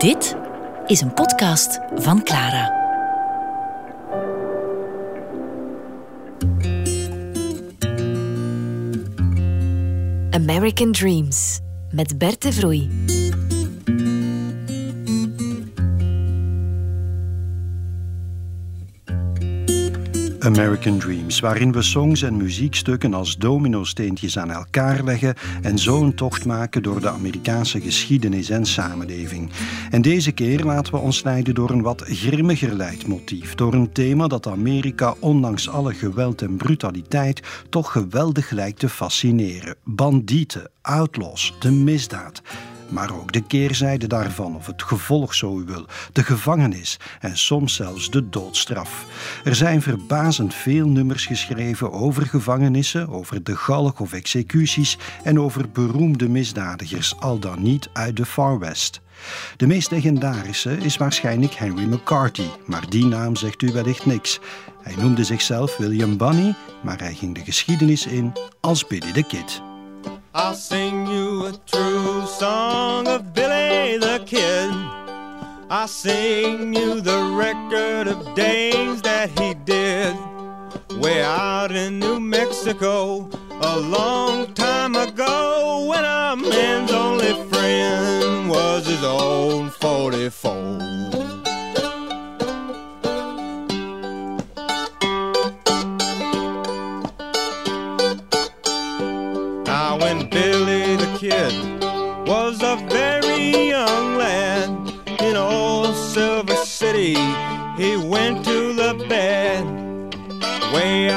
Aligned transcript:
Dit 0.00 0.36
is 0.86 1.00
een 1.00 1.14
podcast 1.14 1.80
van 1.94 2.22
Clara. 2.22 2.78
American 10.30 10.92
Dreams 10.92 11.60
met 11.90 12.18
Bert 12.18 12.42
de 12.42 12.52
Vroei. 12.52 12.90
American 20.50 20.98
Dreams, 20.98 21.40
waarin 21.40 21.72
we 21.72 21.82
songs 21.82 22.22
en 22.22 22.36
muziekstukken 22.36 23.14
als 23.14 23.36
dominosteentjes 23.36 24.38
aan 24.38 24.50
elkaar 24.50 25.04
leggen 25.04 25.34
en 25.62 25.78
zo 25.78 26.02
een 26.02 26.14
tocht 26.14 26.44
maken 26.44 26.82
door 26.82 27.00
de 27.00 27.10
Amerikaanse 27.10 27.80
geschiedenis 27.80 28.50
en 28.50 28.66
samenleving. 28.66 29.50
En 29.90 30.02
deze 30.02 30.32
keer 30.32 30.64
laten 30.64 30.92
we 30.92 30.98
ons 30.98 31.22
leiden 31.22 31.54
door 31.54 31.70
een 31.70 31.82
wat 31.82 32.02
grimmiger 32.06 32.74
leidmotief, 32.74 33.54
door 33.54 33.74
een 33.74 33.92
thema 33.92 34.26
dat 34.26 34.46
Amerika 34.46 35.14
ondanks 35.20 35.68
alle 35.68 35.94
geweld 35.94 36.42
en 36.42 36.56
brutaliteit 36.56 37.40
toch 37.68 37.92
geweldig 37.92 38.50
lijkt 38.50 38.78
te 38.78 38.88
fascineren. 38.88 39.74
Bandieten, 39.84 40.70
outlaws, 40.82 41.54
de 41.60 41.70
misdaad 41.70 42.42
maar 42.90 43.12
ook 43.12 43.32
de 43.32 43.40
keerzijde 43.40 44.06
daarvan, 44.06 44.56
of 44.56 44.66
het 44.66 44.82
gevolg 44.82 45.34
zo 45.34 45.58
u 45.58 45.64
wil, 45.64 45.86
de 46.12 46.22
gevangenis 46.22 46.98
en 47.20 47.38
soms 47.38 47.74
zelfs 47.74 48.10
de 48.10 48.28
doodstraf. 48.28 49.06
Er 49.44 49.54
zijn 49.54 49.82
verbazend 49.82 50.54
veel 50.54 50.88
nummers 50.88 51.26
geschreven 51.26 51.92
over 51.92 52.26
gevangenissen, 52.26 53.08
over 53.08 53.42
de 53.42 53.56
galg 53.56 54.00
of 54.00 54.12
executies 54.12 54.98
en 55.22 55.40
over 55.40 55.70
beroemde 55.70 56.28
misdadigers, 56.28 57.20
al 57.20 57.38
dan 57.38 57.62
niet 57.62 57.88
uit 57.92 58.16
de 58.16 58.26
Far 58.26 58.58
West. 58.58 59.00
De 59.56 59.66
meest 59.66 59.90
legendarische 59.90 60.76
is 60.76 60.96
waarschijnlijk 60.96 61.54
Henry 61.54 61.84
McCarthy, 61.84 62.46
maar 62.66 62.90
die 62.90 63.06
naam 63.06 63.36
zegt 63.36 63.62
u 63.62 63.72
wellicht 63.72 64.06
niks. 64.06 64.40
Hij 64.82 64.94
noemde 64.96 65.24
zichzelf 65.24 65.76
William 65.76 66.16
Bunny, 66.16 66.54
maar 66.82 66.98
hij 66.98 67.14
ging 67.14 67.34
de 67.34 67.44
geschiedenis 67.44 68.06
in 68.06 68.32
als 68.60 68.86
Billy 68.86 69.12
the 69.12 69.22
Kid. 69.22 69.62
You 70.32 71.46
a 71.46 71.52
song 72.26 73.06
of 73.08 73.32
Billy 73.34 73.98
the 73.98 74.22
Kid. 74.26 74.70
I'll 75.70 75.86
sing 75.86 76.74
you 76.74 77.00
the 77.00 77.22
record 77.34 78.08
of 78.08 78.34
days 78.34 79.02
that 79.02 79.30
he 79.38 79.54
did 79.54 80.16
way 81.00 81.22
out 81.22 81.72
in 81.72 81.98
New 81.98 82.18
Mexico 82.18 83.28
a 83.60 83.78
long 83.78 84.52
time 84.54 84.96
ago 84.96 85.86
when 85.88 86.04
a 86.04 86.36
man's 86.36 86.92
only 86.92 87.32
friend 87.50 88.50
was 88.50 88.86
his 88.86 89.04
own 89.04 89.70
44. 89.70 91.19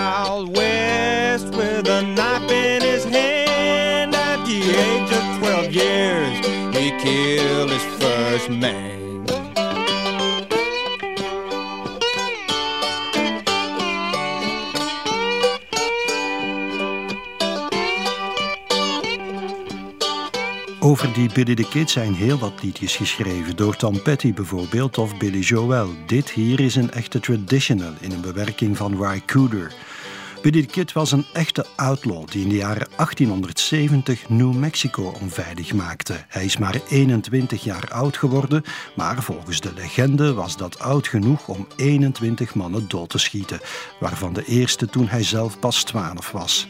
Out 0.03 0.49
west 0.49 1.55
with 1.55 1.87
a 1.87 2.01
knife 2.01 2.51
in 2.51 2.81
his 2.81 3.05
hand. 3.05 4.13
At 4.13 4.45
the 4.45 4.59
age 4.87 5.11
of 5.19 5.25
12 5.39 5.71
years, 5.71 6.45
he 6.75 6.91
killed 6.99 7.69
his 7.69 7.85
first 8.01 8.49
man. 8.49 9.03
Over 20.79 21.13
die 21.13 21.29
Billy 21.33 21.55
the 21.55 21.67
Kid 21.67 21.89
zijn 21.89 22.13
heel 22.13 22.37
wat 22.37 22.63
liedjes 22.63 22.95
geschreven, 22.95 23.55
door 23.55 23.75
Tom 23.75 24.01
Petty 24.01 24.33
bijvoorbeeld 24.33 24.97
of 24.97 25.17
Billy 25.17 25.39
Joel. 25.39 25.89
Dit 26.05 26.29
hier 26.29 26.59
is 26.59 26.75
een 26.75 26.91
echte 26.91 27.19
traditional 27.19 27.93
in 27.99 28.11
een 28.11 28.21
bewerking 28.21 28.77
van 28.77 29.03
Ry 29.05 29.21
Cooder. 29.25 29.73
The 30.43 30.65
Kid 30.65 30.91
was 30.91 31.11
een 31.11 31.25
echte 31.33 31.65
outlaw 31.75 32.27
die 32.27 32.43
in 32.43 32.49
de 32.49 32.55
jaren 32.55 32.87
1870 32.95 34.29
New 34.29 34.53
Mexico 34.53 35.13
onveilig 35.21 35.73
maakte. 35.73 36.15
Hij 36.27 36.45
is 36.45 36.57
maar 36.57 36.81
21 36.89 37.63
jaar 37.63 37.87
oud 37.91 38.17
geworden, 38.17 38.63
maar 38.95 39.23
volgens 39.23 39.59
de 39.59 39.73
legende 39.73 40.33
was 40.33 40.57
dat 40.57 40.79
oud 40.79 41.07
genoeg 41.07 41.47
om 41.47 41.67
21 41.75 42.55
mannen 42.55 42.87
dood 42.87 43.09
te 43.09 43.17
schieten, 43.17 43.59
waarvan 43.99 44.33
de 44.33 44.45
eerste 44.45 44.85
toen 44.85 45.07
hij 45.07 45.23
zelf 45.23 45.59
pas 45.59 45.83
12 45.83 46.31
was. 46.31 46.67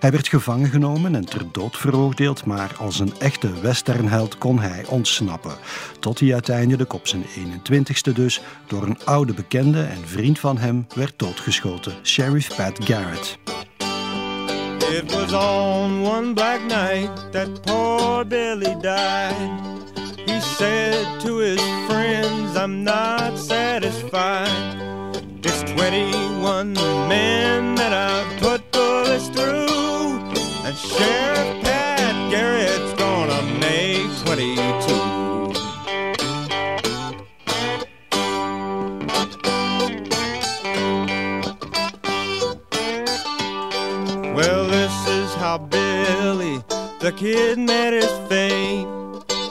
Hij 0.00 0.10
werd 0.10 0.28
gevangen 0.28 0.68
genomen 0.68 1.14
en 1.14 1.24
ter 1.24 1.52
dood 1.52 1.76
veroordeeld, 1.76 2.44
maar 2.44 2.74
als 2.78 3.00
een 3.00 3.18
echte 3.18 3.60
westernheld 3.60 4.38
kon 4.38 4.58
hij 4.58 4.84
ontsnappen. 4.88 5.56
Tot 6.00 6.20
hij 6.20 6.32
uiteindelijk 6.32 6.92
op 6.92 7.06
zijn 7.06 7.24
21ste 7.24 8.12
dus 8.14 8.40
door 8.66 8.82
een 8.82 9.04
oude 9.04 9.34
bekende 9.34 9.82
en 9.82 10.08
vriend 10.08 10.38
van 10.38 10.58
hem 10.58 10.86
werd 10.94 11.12
doodgeschoten, 11.16 11.94
Sheriff 12.02 12.56
Pat 12.56 12.84
Garrett. 12.84 13.13
It 14.96 15.04
was 15.12 15.32
on 15.32 16.02
one 16.02 16.34
black 16.34 16.62
night 16.62 17.10
that 17.32 17.48
poor 17.64 18.24
Billy 18.24 18.74
died. 18.80 19.50
He 20.26 20.40
said 20.40 21.20
to 21.22 21.38
his 21.38 21.60
friends, 21.88 22.56
I'm 22.56 22.84
not 22.84 23.38
satisfied. 23.38 24.48
It's 25.42 25.62
21 25.72 26.74
men 27.08 27.74
that 27.74 27.92
I've 27.92 28.40
put 28.40 28.60
bullets 28.72 29.28
through, 29.28 29.68
and 30.66 30.76
Sheriff 30.76 31.64
Pat 31.64 32.30
Garrett's 32.30 32.92
gonna 32.94 33.42
make 33.60 34.08
22. 34.24 34.93
The 47.04 47.12
kid 47.12 47.58
met 47.58 47.92
his 47.92 48.10
fate. 48.30 48.86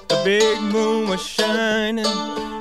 The 0.08 0.20
big 0.26 0.60
moon 0.60 1.08
was 1.08 1.22
shining 1.22 2.00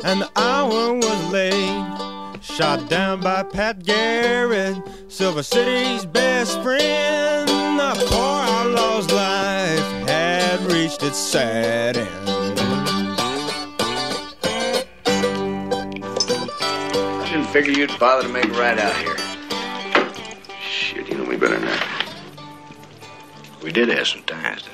and 0.05 0.21
the 0.21 0.31
hour 0.37 0.93
was 0.93 1.33
late. 1.33 2.43
Shot 2.43 2.91
down 2.91 3.23
by 3.23 3.43
Pat 3.43 3.85
Garrett, 3.85 4.77
Silver 5.09 5.43
City's 5.43 6.05
best 6.05 6.61
friend. 6.61 7.49
The 7.49 8.05
poor 8.07 8.45
outlaw's 8.45 9.11
life 9.11 10.07
had 10.07 10.61
reached 10.71 11.03
its 11.03 11.17
sad 11.17 11.97
end. 11.97 12.61
I 17.07 17.29
didn't 17.31 17.47
figure 17.47 17.73
you'd 17.73 17.99
bother 17.99 18.25
to 18.25 18.29
make 18.29 18.45
a 18.45 18.49
ride 18.49 18.79
out 18.79 18.95
here. 18.99 19.17
Shit, 20.61 21.09
you 21.09 21.17
know 21.17 21.25
me 21.25 21.39
better 21.39 21.59
that. 21.59 21.89
We 23.63 23.73
did 23.73 23.89
have 23.89 24.07
some 24.07 24.23
ties, 24.25 24.69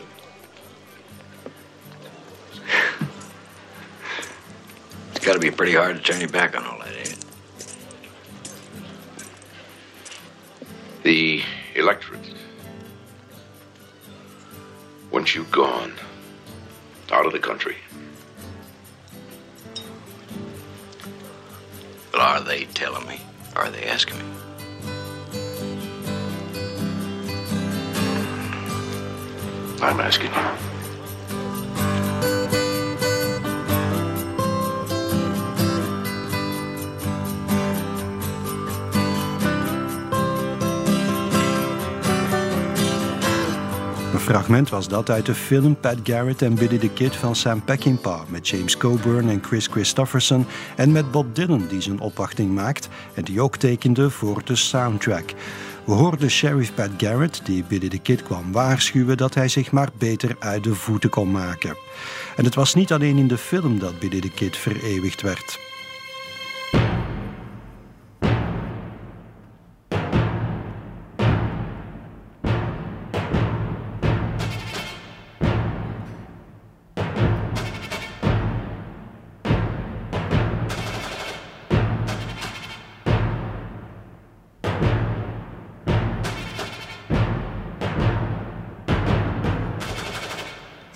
got 5.29 5.35
to 5.35 5.41
be 5.41 5.51
pretty 5.51 5.75
hard 5.75 5.95
to 5.95 6.03
turn 6.03 6.21
your 6.21 6.31
back 6.31 6.57
on 6.57 6.65
all 6.65 6.79
that, 6.79 6.89
ain't 6.97 7.13
it? 7.13 7.27
The 11.03 11.43
electorate. 11.75 12.33
Once 15.11 15.35
you've 15.35 15.51
gone 15.51 15.93
out 17.13 17.27
of 17.27 17.33
the 17.33 17.39
country. 17.39 17.77
But 22.11 22.23
are 22.23 22.41
they 22.41 22.65
telling 22.65 23.07
me? 23.07 23.21
Are 23.55 23.69
they 23.69 23.85
asking 23.85 24.17
me? 24.17 24.25
I'm 29.83 30.01
asking 30.01 30.33
you. 30.33 30.78
Fragment 44.29 44.69
was 44.69 44.89
dat 44.89 45.11
uit 45.11 45.27
de 45.27 45.35
film 45.35 45.77
Pat 45.81 45.97
Garrett 46.03 46.43
en 46.43 46.55
Billy 46.55 46.79
the 46.79 46.89
Kid 46.89 47.17
van 47.17 47.37
Sam 47.37 47.65
Peckinpah 47.65 48.21
met 48.29 48.49
James 48.49 48.77
Coburn 48.77 49.29
en 49.29 49.43
Chris 49.43 49.67
Christopherson 49.67 50.47
en 50.77 50.93
met 50.93 51.11
Bob 51.11 51.35
Dylan 51.35 51.67
die 51.69 51.81
zijn 51.81 52.01
opwachting 52.01 52.55
maakt 52.55 52.89
en 53.15 53.25
die 53.25 53.41
ook 53.41 53.57
tekende 53.57 54.11
voor 54.11 54.43
de 54.45 54.57
soundtrack. 54.57 55.35
We 55.85 55.93
hoorden 55.93 56.31
Sheriff 56.31 56.75
Pat 56.75 56.91
Garrett, 56.97 57.41
die 57.45 57.65
Billy 57.69 57.89
the 57.89 57.99
Kid 57.99 58.23
kwam 58.23 58.53
waarschuwen 58.53 59.17
dat 59.17 59.35
hij 59.35 59.49
zich 59.49 59.73
maar 59.73 59.89
beter 59.99 60.37
uit 60.39 60.65
de 60.65 60.75
voeten 60.75 61.11
kon 61.11 61.31
maken. 61.31 61.77
En 62.37 62.45
het 62.45 62.55
was 62.55 62.75
niet 62.75 62.93
alleen 62.93 63.17
in 63.17 63.29
de 63.29 63.39
film 63.39 63.79
dat 63.79 63.99
Billy 63.99 64.21
the 64.21 64.31
Kid 64.31 64.57
vereeuwigd 64.57 65.23
werd. 65.23 65.68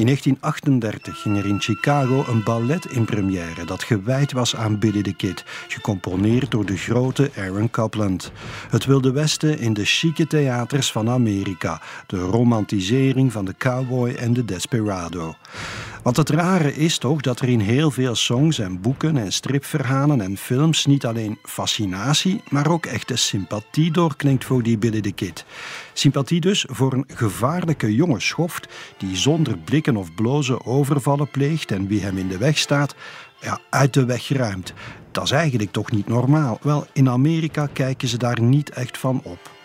In 0.02 0.08
1938 0.08 1.20
ging 1.20 1.36
er 1.36 1.46
in 1.46 1.60
Chicago 1.60 2.24
een 2.28 2.42
ballet 2.42 2.84
in 2.84 3.04
première 3.04 3.64
dat 3.64 3.82
gewijd 3.82 4.32
was 4.32 4.56
aan 4.56 4.78
Billy 4.78 5.02
the 5.02 5.12
Kid, 5.12 5.44
gecomponeerd 5.68 6.50
door 6.50 6.66
de 6.66 6.76
grote 6.76 7.30
Aaron 7.36 7.70
Copland. 7.70 8.32
Het 8.70 8.84
Wilde 8.84 9.12
Westen 9.12 9.58
in 9.58 9.72
de 9.72 9.84
chique 9.84 10.26
theaters 10.26 10.92
van 10.92 11.10
Amerika, 11.10 11.80
de 12.06 12.18
romantisering 12.18 13.32
van 13.32 13.44
de 13.44 13.54
cowboy 13.58 14.10
en 14.10 14.32
de 14.32 14.44
desperado. 14.44 15.34
Want 16.02 16.16
het 16.16 16.30
rare 16.30 16.74
is 16.74 16.98
toch 16.98 17.20
dat 17.20 17.40
er 17.40 17.48
in 17.48 17.60
heel 17.60 17.90
veel 17.90 18.14
songs 18.14 18.58
en 18.58 18.80
boeken 18.80 19.16
en 19.16 19.32
stripverhalen 19.32 20.20
en 20.20 20.36
films 20.36 20.86
niet 20.86 21.06
alleen 21.06 21.38
fascinatie, 21.42 22.42
maar 22.48 22.70
ook 22.70 22.86
echte 22.86 23.16
sympathie 23.16 23.92
doorklinkt 23.92 24.44
voor 24.44 24.62
die 24.62 24.78
Billy 24.78 25.00
the 25.00 25.12
Kid. 25.12 25.44
Sympathie 25.92 26.40
dus 26.40 26.66
voor 26.68 26.92
een 26.92 27.04
gevaarlijke 27.14 27.94
jonge 27.94 28.20
schoft 28.20 28.68
die 28.98 29.16
zonder 29.16 29.58
blikken 29.58 29.96
of 29.96 30.14
blozen 30.14 30.66
overvallen 30.66 31.30
pleegt 31.30 31.70
en 31.70 31.86
wie 31.86 32.02
hem 32.02 32.18
in 32.18 32.28
de 32.28 32.38
weg 32.38 32.58
staat, 32.58 32.94
ja, 33.40 33.58
uit 33.70 33.94
de 33.94 34.04
weg 34.04 34.28
ruimt. 34.28 34.72
Dat 35.10 35.24
is 35.24 35.30
eigenlijk 35.30 35.72
toch 35.72 35.90
niet 35.90 36.08
normaal. 36.08 36.58
Wel, 36.62 36.86
in 36.92 37.08
Amerika 37.08 37.68
kijken 37.72 38.08
ze 38.08 38.16
daar 38.16 38.40
niet 38.40 38.70
echt 38.70 38.98
van 38.98 39.20
op. 39.24 39.61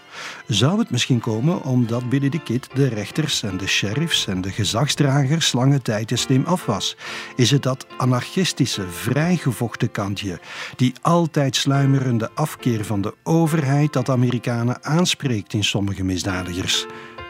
Zou 0.48 0.80
het 0.80 0.90
misschien 0.90 1.20
komen 1.20 1.64
omdat 1.64 2.10
Billy 2.10 2.30
the 2.30 2.40
Kid 2.40 2.70
de 2.74 2.88
rechters 2.88 3.44
en 3.44 3.58
de 3.58 3.68
sheriffs 3.68 4.28
en 4.28 4.42
de 4.42 4.52
gezagsdragers 4.52 5.54
lange 5.54 5.82
tijd 5.82 6.08
te 6.08 6.16
slim 6.16 6.44
af 6.46 6.66
was? 6.66 6.98
Is 7.36 7.52
het 7.52 7.64
dat 7.64 7.88
anarchistische, 7.98 8.88
vrijgevochten 8.88 9.92
kantje, 9.92 10.40
die 10.76 10.94
altijd 11.02 11.56
sluimerende 11.56 12.30
afkeer 12.34 12.86
van 12.86 13.02
de 13.02 13.16
overheid 13.24 13.94
dat 13.94 14.10
Amerikanen 14.10 14.84
aanspreekt 14.84 15.54
in 15.54 15.64
sommige 15.64 16.04
misdadigers? 16.04 16.86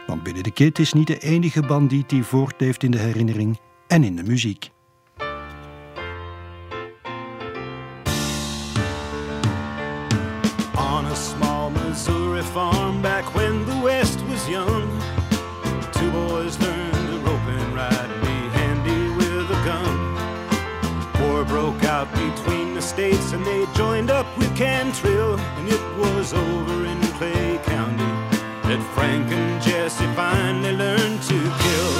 Want 0.06 0.22
Billy 0.22 0.42
the 0.42 0.50
Kid 0.50 0.78
is 0.78 0.92
niet 0.92 1.06
de 1.06 1.18
enige 1.18 1.62
bandiet 1.62 2.08
die 2.08 2.22
voortleeft 2.22 2.82
in 2.82 2.90
de 2.90 2.98
herinnering 2.98 3.58
en 3.86 4.04
in 4.04 4.16
de 4.16 4.22
muziek. 4.22 4.70
Back 13.02 13.34
when 13.34 13.64
the 13.66 13.76
West 13.76 14.20
was 14.26 14.48
young, 14.48 14.88
two 15.92 16.10
boys 16.10 16.58
learned 16.60 16.94
to 16.94 17.18
rope 17.18 17.48
and 17.48 17.74
ride 17.74 18.10
and 18.10 18.22
be 18.22 18.58
handy 18.58 19.14
with 19.16 19.50
a 19.50 19.60
gun. 19.64 21.22
War 21.22 21.44
broke 21.44 21.84
out 21.84 22.10
between 22.12 22.74
the 22.74 22.82
states 22.82 23.32
and 23.32 23.44
they 23.44 23.66
joined 23.74 24.10
up 24.10 24.26
with 24.36 24.50
Cantrill, 24.56 25.38
and 25.38 25.68
it 25.68 25.82
was 25.98 26.32
over 26.32 26.84
in 26.86 27.00
Clay 27.18 27.60
County 27.64 28.12
that 28.68 28.82
Frank 28.94 29.30
and 29.32 29.62
Jesse 29.62 30.06
finally 30.14 30.72
learned 30.72 31.22
to 31.22 31.38
kill. 31.62 31.92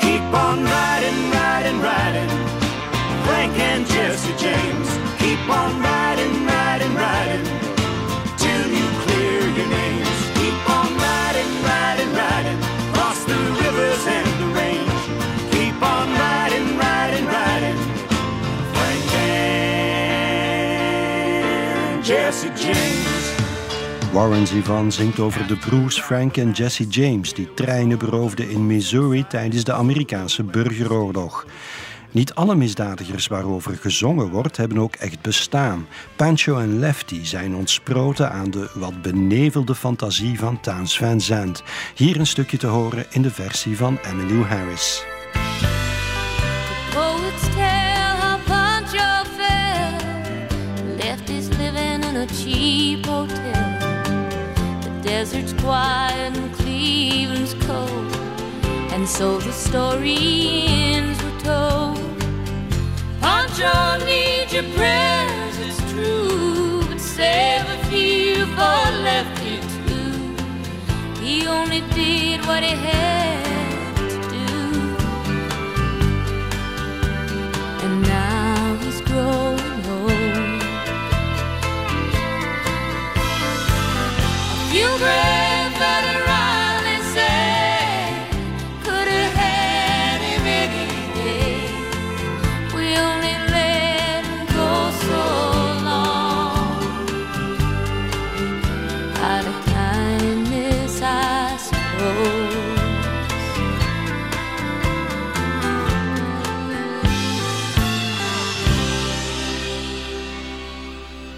Keep 0.00 0.26
on 0.46 0.64
riding, 0.64 1.30
riding, 1.30 1.80
riding. 1.80 2.30
Frank 3.24 3.58
and 3.58 3.86
Jesse 3.86 4.36
James. 4.36 4.87
Jesse 22.08 22.46
James. 22.46 23.34
Warren 24.12 24.46
Zevon 24.46 24.92
zingt 24.92 25.18
over 25.18 25.46
de 25.46 25.56
broers 25.56 26.00
Frank 26.00 26.36
en 26.36 26.50
Jesse 26.50 26.86
James 26.86 27.34
die 27.34 27.54
treinen 27.54 27.98
beroofden 27.98 28.50
in 28.50 28.66
Missouri 28.66 29.26
tijdens 29.26 29.64
de 29.64 29.72
Amerikaanse 29.72 30.44
burgeroorlog. 30.44 31.46
Niet 32.10 32.34
alle 32.34 32.54
misdadigers 32.54 33.26
waarover 33.26 33.76
gezongen 33.76 34.28
wordt, 34.28 34.56
hebben 34.56 34.78
ook 34.78 34.94
echt 34.94 35.20
bestaan. 35.20 35.86
Pancho 36.16 36.58
en 36.58 36.78
Lefty 36.78 37.24
zijn 37.24 37.54
ontsproten 37.54 38.30
aan 38.30 38.50
de 38.50 38.70
wat 38.74 39.02
benevelde 39.02 39.74
fantasie 39.74 40.38
van 40.38 40.60
Towns 40.60 40.98
Van 40.98 41.20
Zandt. 41.20 41.62
Hier 41.94 42.18
een 42.18 42.26
stukje 42.26 42.56
te 42.56 42.66
horen 42.66 43.06
in 43.10 43.22
de 43.22 43.30
versie 43.30 43.76
van 43.76 43.98
Emmylou 44.02 44.44
Harris. 44.44 45.04
Desert's 55.24 55.52
quiet 55.54 56.36
and 56.38 56.52
Cleveland's 56.54 57.54
cold. 57.66 58.12
And 58.94 59.04
so 59.08 59.38
the 59.38 59.50
story 59.50 60.16
ends 60.94 61.20
were 61.24 61.38
told. 61.40 61.98
Pancho 63.20 64.06
needs 64.06 64.52
your 64.52 64.68
prayers, 64.78 65.54
it's 65.66 65.80
true. 65.92 66.82
But 66.88 67.00
save 67.00 67.66
a 67.76 67.78
few 67.90 68.46
for 68.56 68.82
Lefty 69.06 69.56
too. 69.74 70.12
He 71.20 71.48
only 71.48 71.80
did 71.98 72.38
what 72.46 72.62
he 72.62 72.74
had 72.88 73.96
to 74.12 74.18
do. 74.36 74.46
and 77.84 78.02
now 78.02 78.37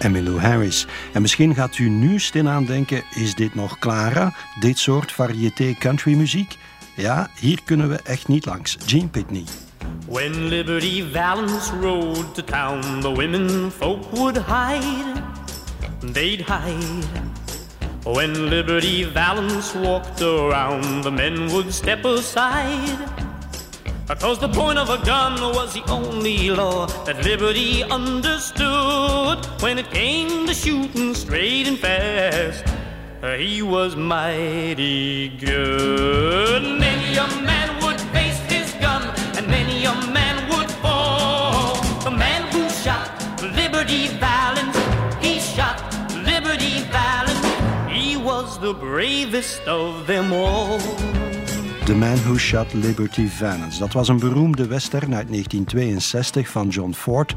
Emmylou 0.01 0.39
Harris. 0.39 0.85
En 1.13 1.21
misschien 1.21 1.55
gaat 1.55 1.77
u 1.77 1.89
nu 1.89 2.19
stilaan 2.19 2.65
denken, 2.65 3.03
is 3.15 3.35
dit 3.35 3.55
nog 3.55 3.79
Clara? 3.79 4.33
Dit 4.59 4.77
soort 4.77 5.11
variété 5.11 5.75
country 5.79 6.15
muziek? 6.15 6.57
Ja, 6.95 7.29
hier 7.39 7.59
kunnen 7.65 7.89
we 7.89 7.99
echt 8.03 8.27
niet 8.27 8.45
langs. 8.45 8.77
Gene 8.85 9.07
Pitney. 9.07 9.43
When 10.07 10.47
Liberty 10.47 11.03
Valance 11.13 11.75
rode 11.81 12.31
to 12.31 12.43
town, 12.43 13.01
the 13.01 13.11
women 13.13 13.71
folk 13.71 14.03
would 14.11 14.37
hide. 14.37 15.21
They'd 16.11 16.45
hide. 16.47 17.05
When 18.03 18.43
Liberty 18.43 19.11
Valance 19.13 19.79
walked 19.79 20.21
around, 20.21 21.03
the 21.03 21.11
men 21.11 21.49
would 21.49 21.73
step 21.73 22.05
aside. 22.05 23.30
Because 24.13 24.39
the 24.39 24.49
point 24.49 24.77
of 24.77 24.89
a 24.89 24.97
gun 25.05 25.39
was 25.55 25.73
the 25.73 25.89
only 25.89 26.49
law 26.49 26.85
that 27.05 27.23
Liberty 27.23 27.81
understood. 27.81 29.45
When 29.61 29.79
it 29.79 29.89
came 29.89 30.45
to 30.47 30.53
shooting 30.53 31.15
straight 31.15 31.65
and 31.65 31.79
fast, 31.79 32.65
uh, 33.23 33.35
he 33.35 33.61
was 33.61 33.95
mighty 33.95 35.29
good. 35.29 36.61
Many 36.61 37.15
a 37.15 37.25
man 37.41 37.81
would 37.85 38.01
face 38.11 38.37
his 38.51 38.73
gun, 38.81 39.01
and 39.37 39.47
many 39.47 39.85
a 39.85 39.95
man 40.11 40.35
would 40.49 40.69
fall. 40.83 41.81
The 42.03 42.11
man 42.11 42.41
who 42.51 42.67
shot 42.69 43.09
Liberty 43.41 44.07
Valance, 44.19 44.75
he 45.25 45.39
shot 45.39 45.79
Liberty 46.25 46.81
Valance. 46.91 47.89
He 47.89 48.17
was 48.17 48.59
the 48.59 48.73
bravest 48.73 49.61
of 49.61 50.05
them 50.05 50.33
all. 50.33 50.81
The 51.85 51.95
Man 51.95 52.17
Who 52.17 52.37
Shot 52.37 52.73
Liberty 52.73 53.27
Valance. 53.27 53.79
Dat 53.79 53.93
was 53.93 54.07
een 54.07 54.19
beroemde 54.19 54.67
western 54.67 55.15
uit 55.15 55.27
1962 55.27 56.49
van 56.49 56.67
John 56.67 56.91
Ford. 56.93 57.33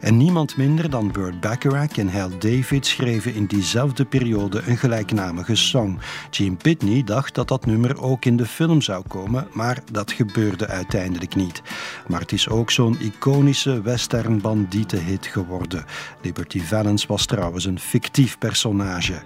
En 0.00 0.16
niemand 0.16 0.56
minder 0.56 0.90
dan 0.90 1.12
Burt 1.12 1.40
Bacharach 1.40 1.98
en 1.98 2.08
Hal 2.08 2.38
David 2.38 2.86
schreven 2.86 3.34
in 3.34 3.46
diezelfde 3.46 4.04
periode 4.04 4.62
een 4.66 4.76
gelijknamige 4.76 5.54
song. 5.54 5.98
Gene 6.30 6.56
Pitney 6.56 7.04
dacht 7.04 7.34
dat 7.34 7.48
dat 7.48 7.66
nummer 7.66 8.02
ook 8.02 8.24
in 8.24 8.36
de 8.36 8.46
film 8.46 8.82
zou 8.82 9.04
komen, 9.08 9.48
maar 9.52 9.78
dat 9.92 10.12
gebeurde 10.12 10.66
uiteindelijk 10.66 11.34
niet. 11.34 11.62
Maar 12.08 12.20
het 12.20 12.32
is 12.32 12.48
ook 12.48 12.70
zo'n 12.70 13.00
iconische 13.00 13.82
western 13.82 14.40
bandietenhit 14.40 15.26
geworden. 15.26 15.84
Liberty 16.22 16.60
Valance 16.60 17.06
was 17.06 17.26
trouwens 17.26 17.64
een 17.64 17.80
fictief 17.80 18.38
personage. 18.38 19.22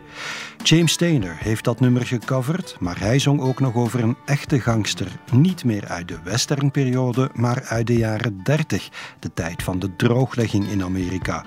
James 0.63 0.97
Taylor 0.97 1.37
heeft 1.39 1.65
dat 1.65 1.81
nummer 1.81 2.07
gecoverd, 2.07 2.77
maar 2.81 2.99
hij 3.01 3.19
zong 3.19 3.41
ook 3.41 3.61
nog 3.61 3.75
over 3.75 4.03
een 4.03 4.17
echte 4.25 4.61
gangster. 4.61 5.07
Niet 5.33 5.65
meer 5.65 5.89
uit 5.89 6.09
de 6.09 6.19
westernperiode, 6.25 7.31
maar 7.35 7.63
uit 7.63 7.87
de 7.87 7.97
jaren 7.97 8.41
30, 8.43 8.89
de 9.19 9.33
tijd 9.35 9.63
van 9.63 9.79
de 9.79 9.97
drooglegging 9.97 10.69
in 10.69 10.83
Amerika. 10.83 11.45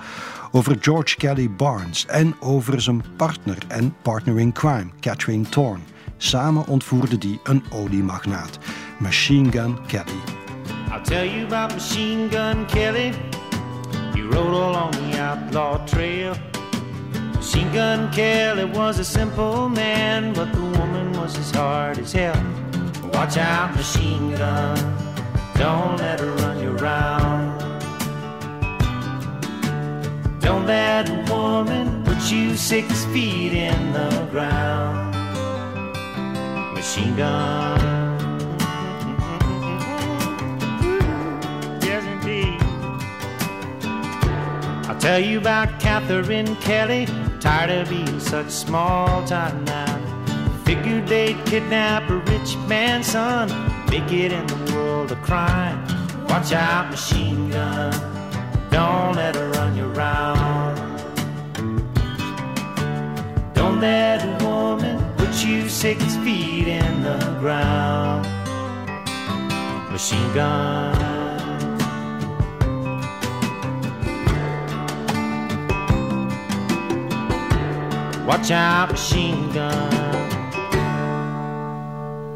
Over 0.52 0.78
George 0.80 1.16
Kelly 1.16 1.52
Barnes 1.52 2.06
en 2.06 2.36
over 2.40 2.82
zijn 2.82 3.04
partner 3.18 3.58
en 3.68 3.96
partner 4.02 4.40
in 4.40 4.52
crime, 4.52 4.88
Catherine 5.00 5.50
Thorne. 5.50 5.84
Samen 6.18 6.68
ontvoerden 6.68 7.20
die 7.20 7.40
een 7.44 7.64
oliemagnaat, 7.70 8.58
Machine 8.98 9.52
Gun 9.52 9.86
Kelly. 9.88 10.22
I'll 10.92 11.02
tell 11.02 11.28
you 11.28 11.46
about 11.46 11.74
Machine 11.74 12.30
Gun 12.30 12.66
Kelly. 12.66 13.14
He 14.14 14.22
rode 14.22 14.56
along 14.56 14.92
the 14.92 15.22
outlaw 15.22 15.86
trail. 15.86 16.34
Machine 17.46 17.72
Gun 17.74 18.12
Kelly 18.12 18.66
was 18.66 18.98
a 18.98 19.04
simple 19.04 19.70
man, 19.70 20.34
but 20.34 20.52
the 20.52 20.62
woman 20.80 21.12
was 21.14 21.38
as 21.38 21.52
hard 21.52 22.00
as 22.00 22.12
hell. 22.12 22.44
Watch 23.14 23.38
out, 23.38 23.76
machine 23.76 24.32
gun, 24.32 24.76
don't 25.54 25.96
let 25.98 26.20
her 26.22 26.32
run 26.32 26.60
you 26.60 26.76
around. 26.76 27.60
Don't 30.40 30.66
let 30.66 31.08
a 31.08 31.32
woman 31.32 32.04
put 32.04 32.32
you 32.32 32.56
six 32.56 33.06
feet 33.14 33.54
in 33.54 33.94
the 33.94 34.28
ground. 34.32 35.14
Machine 36.74 37.16
gun. 37.16 37.80
Yes, 41.84 42.04
indeed. 42.06 42.60
I'll 44.90 45.00
tell 45.00 45.20
you 45.20 45.38
about 45.38 45.80
Catherine 45.80 46.56
Kelly. 46.56 47.06
Tired 47.46 47.70
of 47.70 47.90
being 47.90 48.20
such 48.20 48.50
small 48.50 49.24
time 49.28 49.64
now. 49.66 50.64
Figured 50.66 51.08
they'd 51.08 51.38
kidnap 51.46 52.10
a 52.10 52.18
rich 52.32 52.58
man's 52.68 53.06
son, 53.06 53.50
make 53.92 54.12
it 54.12 54.32
in 54.32 54.48
the 54.48 54.74
world 54.74 55.12
of 55.12 55.22
crime. 55.22 55.80
Watch 56.28 56.54
out, 56.54 56.90
machine 56.90 57.52
gun. 57.52 57.94
Don't 58.72 59.16
let 59.16 59.36
her 59.36 59.48
run 59.52 59.78
you 59.78 59.92
around. 59.94 60.76
Don't 63.54 63.80
let 63.80 64.26
a 64.26 64.44
woman 64.44 64.98
put 65.16 65.46
you 65.46 65.70
six 65.70 66.16
feet 66.18 66.68
in 66.68 67.04
the 67.04 67.20
ground. 67.40 68.26
Machine 69.92 70.34
gun. 70.34 71.15
Watch 78.26 78.52
out, 78.52 78.90
machine 78.90 79.52
gun. 79.52 80.06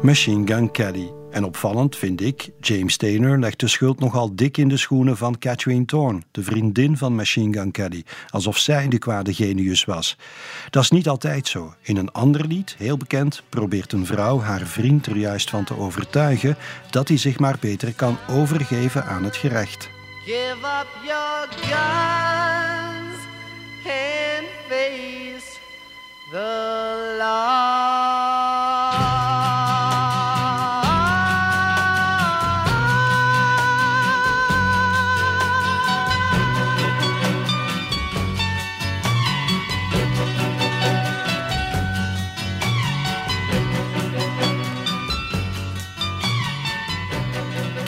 Machine 0.02 0.46
Gun 0.46 0.70
Kelly. 0.70 1.12
En 1.30 1.44
opvallend 1.44 1.96
vind 1.96 2.20
ik, 2.20 2.50
James 2.60 2.96
Taylor 2.96 3.38
legt 3.38 3.60
de 3.60 3.68
schuld 3.68 4.00
nogal 4.00 4.34
dik 4.34 4.56
in 4.56 4.68
de 4.68 4.76
schoenen 4.76 5.16
van 5.16 5.38
Catherine 5.38 5.84
Thorne, 5.84 6.20
de 6.30 6.42
vriendin 6.42 6.96
van 6.96 7.14
Machine 7.14 7.58
Gun 7.58 7.70
Kelly, 7.70 8.04
alsof 8.28 8.58
zij 8.58 8.88
de 8.88 8.98
kwade 8.98 9.34
genius 9.34 9.84
was. 9.84 10.16
Dat 10.70 10.82
is 10.82 10.90
niet 10.90 11.08
altijd 11.08 11.48
zo. 11.48 11.74
In 11.82 11.96
een 11.96 12.12
ander 12.12 12.46
lied, 12.46 12.74
heel 12.78 12.96
bekend, 12.96 13.42
probeert 13.48 13.92
een 13.92 14.06
vrouw 14.06 14.40
haar 14.40 14.66
vriend 14.66 15.06
er 15.06 15.16
juist 15.16 15.50
van 15.50 15.64
te 15.64 15.78
overtuigen 15.78 16.56
dat 16.90 17.08
hij 17.08 17.16
zich 17.16 17.38
maar 17.38 17.56
beter 17.60 17.94
kan 17.94 18.18
overgeven 18.28 19.04
aan 19.04 19.24
het 19.24 19.36
gerecht. 19.36 19.90
Give 20.24 20.56
up 20.62 20.88
your 21.04 21.48
guns 21.50 23.18
and 23.84 24.46
face 24.68 25.29
the. 26.30 26.70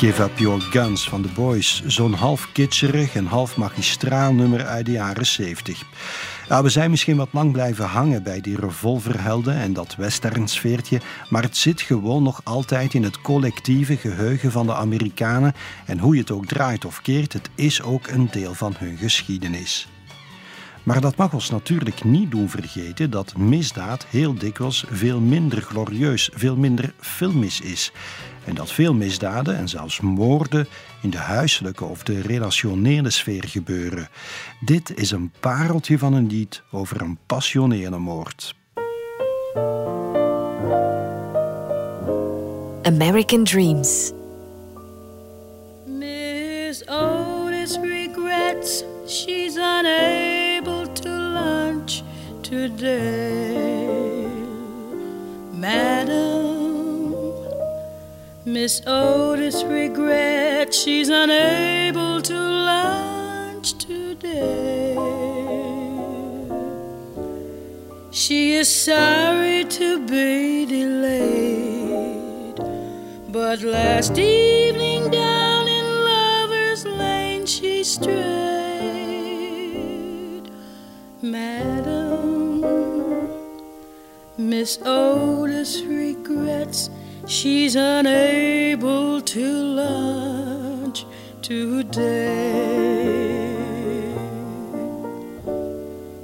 Give 0.02 0.20
Up 0.20 0.38
Your 0.38 0.60
Guns 0.60 1.08
van 1.08 1.22
The 1.22 1.28
Boys. 1.28 1.82
Zo'n 1.86 2.12
half 2.12 2.48
kitscherig 2.52 3.14
en 3.14 3.26
half 3.26 3.56
magistraal 3.56 4.34
nummer 4.34 4.64
uit 4.64 4.86
de 4.86 4.92
jaren 4.92 5.26
70. 5.26 5.82
Ja, 6.48 6.62
we 6.62 6.68
zijn 6.68 6.90
misschien 6.90 7.16
wat 7.16 7.28
lang 7.32 7.52
blijven 7.52 7.84
hangen 7.84 8.22
bij 8.22 8.40
die 8.40 8.56
revolverhelden 8.60 9.54
en 9.54 9.72
dat 9.72 9.96
westernsfeertje, 9.96 11.00
maar 11.28 11.42
het 11.42 11.56
zit 11.56 11.80
gewoon 11.80 12.22
nog 12.22 12.40
altijd 12.44 12.94
in 12.94 13.02
het 13.02 13.20
collectieve 13.20 13.96
geheugen 13.96 14.52
van 14.52 14.66
de 14.66 14.74
Amerikanen 14.74 15.54
en 15.86 15.98
hoe 15.98 16.14
je 16.14 16.20
het 16.20 16.30
ook 16.30 16.46
draait 16.46 16.84
of 16.84 17.02
keert, 17.02 17.32
het 17.32 17.50
is 17.54 17.82
ook 17.82 18.06
een 18.06 18.28
deel 18.30 18.54
van 18.54 18.74
hun 18.78 18.96
geschiedenis. 18.96 19.88
Maar 20.82 21.00
dat 21.00 21.16
mag 21.16 21.32
ons 21.32 21.50
natuurlijk 21.50 22.04
niet 22.04 22.30
doen 22.30 22.48
vergeten 22.48 23.10
dat 23.10 23.36
misdaad 23.36 24.06
heel 24.10 24.34
dikwijls 24.34 24.84
veel 24.90 25.20
minder 25.20 25.62
glorieus, 25.62 26.30
veel 26.34 26.56
minder 26.56 26.92
filmisch 27.00 27.60
is. 27.60 27.92
En 28.44 28.54
dat 28.54 28.72
veel 28.72 28.94
misdaden 28.94 29.56
en 29.56 29.68
zelfs 29.68 30.00
moorden 30.00 30.68
in 31.02 31.10
de 31.10 31.18
huiselijke 31.18 31.84
of 31.84 32.02
de 32.02 32.20
relationele 32.20 33.10
sfeer 33.10 33.44
gebeuren. 33.48 34.08
Dit 34.60 34.96
is 34.96 35.10
een 35.10 35.32
pareltje 35.40 35.98
van 35.98 36.12
een 36.12 36.26
lied 36.26 36.62
over 36.70 37.00
een 37.00 37.18
passionele 37.26 37.98
moord. 37.98 38.54
American 42.82 43.44
Dreams. 43.44 44.12
Miss 45.86 46.88
Otis 46.88 47.78
regrets 47.82 48.84
she's 49.06 49.56
unable 49.56 50.92
to 50.92 51.10
lunch 51.10 52.02
today. 52.40 54.26
Madam, 55.52 56.41
Miss 58.44 58.82
Otis 58.88 59.62
regrets 59.62 60.76
she's 60.76 61.08
unable 61.08 62.20
to 62.22 62.34
lunch 62.34 63.74
today. 63.74 64.96
She 68.10 68.54
is 68.54 68.68
sorry 68.68 69.64
to 69.66 70.04
be 70.08 70.66
delayed, 70.66 72.56
but 73.28 73.62
last 73.62 74.18
evening 74.18 75.08
down 75.08 75.68
in 75.68 75.84
Lover's 76.04 76.84
Lane 76.84 77.46
she 77.46 77.84
strayed. 77.84 78.12
Madam, 81.22 82.62
Miss 84.36 84.80
Otis 84.84 85.82
regrets 85.82 86.90
she's 87.26 87.76
unable 87.76 89.20
to 89.20 89.62
lunch 89.62 91.06
today. 91.40 92.32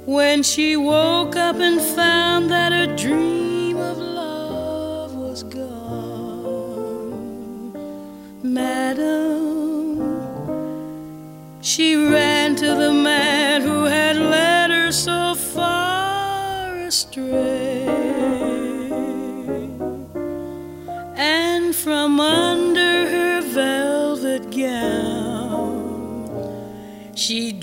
When 0.05 0.43
she 0.43 0.75
woke 0.75 1.35
up 1.35 1.57
and 1.57 1.79
found 1.79 2.49
that 2.51 2.71
her 2.71 2.95
dream 2.95 3.77
of 3.77 3.97
love 3.97 5.15
was 5.15 5.43
gone, 5.43 5.71
Madam, 8.41 9.99
she 11.61 11.95
ran 11.95 12.55
to 12.55 12.75
the 12.75 12.91
man 12.93 13.61
who 13.61 13.83
had 13.85 14.17
led 14.17 14.71
her 14.71 14.91
so 14.91 15.35
far 15.35 16.75
astray. 16.75 17.68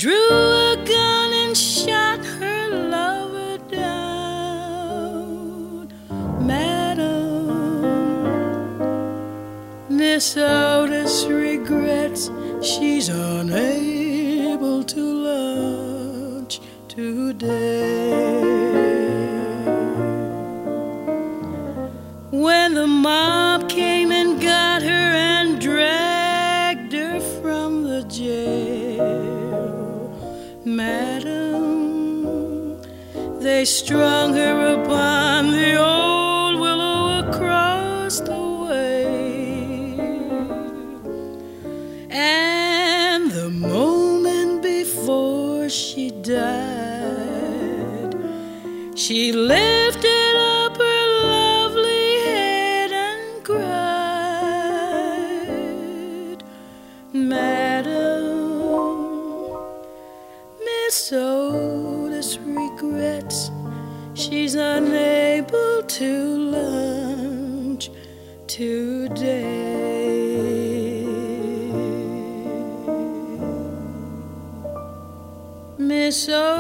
Drew 0.07 0.31
a 0.31 0.77
gun 0.87 1.33
and 1.33 1.57
shot 1.57 2.25
her 2.25 2.69
lover 2.69 3.59
down. 3.69 3.89
Madam, 6.47 7.49
Miss 9.89 10.37
Otis 10.37 11.25
regrets 11.27 12.31
she's 12.63 13.09
unable 13.09 14.85
to 14.85 15.01
lunch 15.27 16.61
today. 16.87 18.45
When 22.31 22.75
the 22.75 22.87
mob 22.87 23.36
stronger 33.67 34.81
upon 34.81 35.36
so 76.11 76.56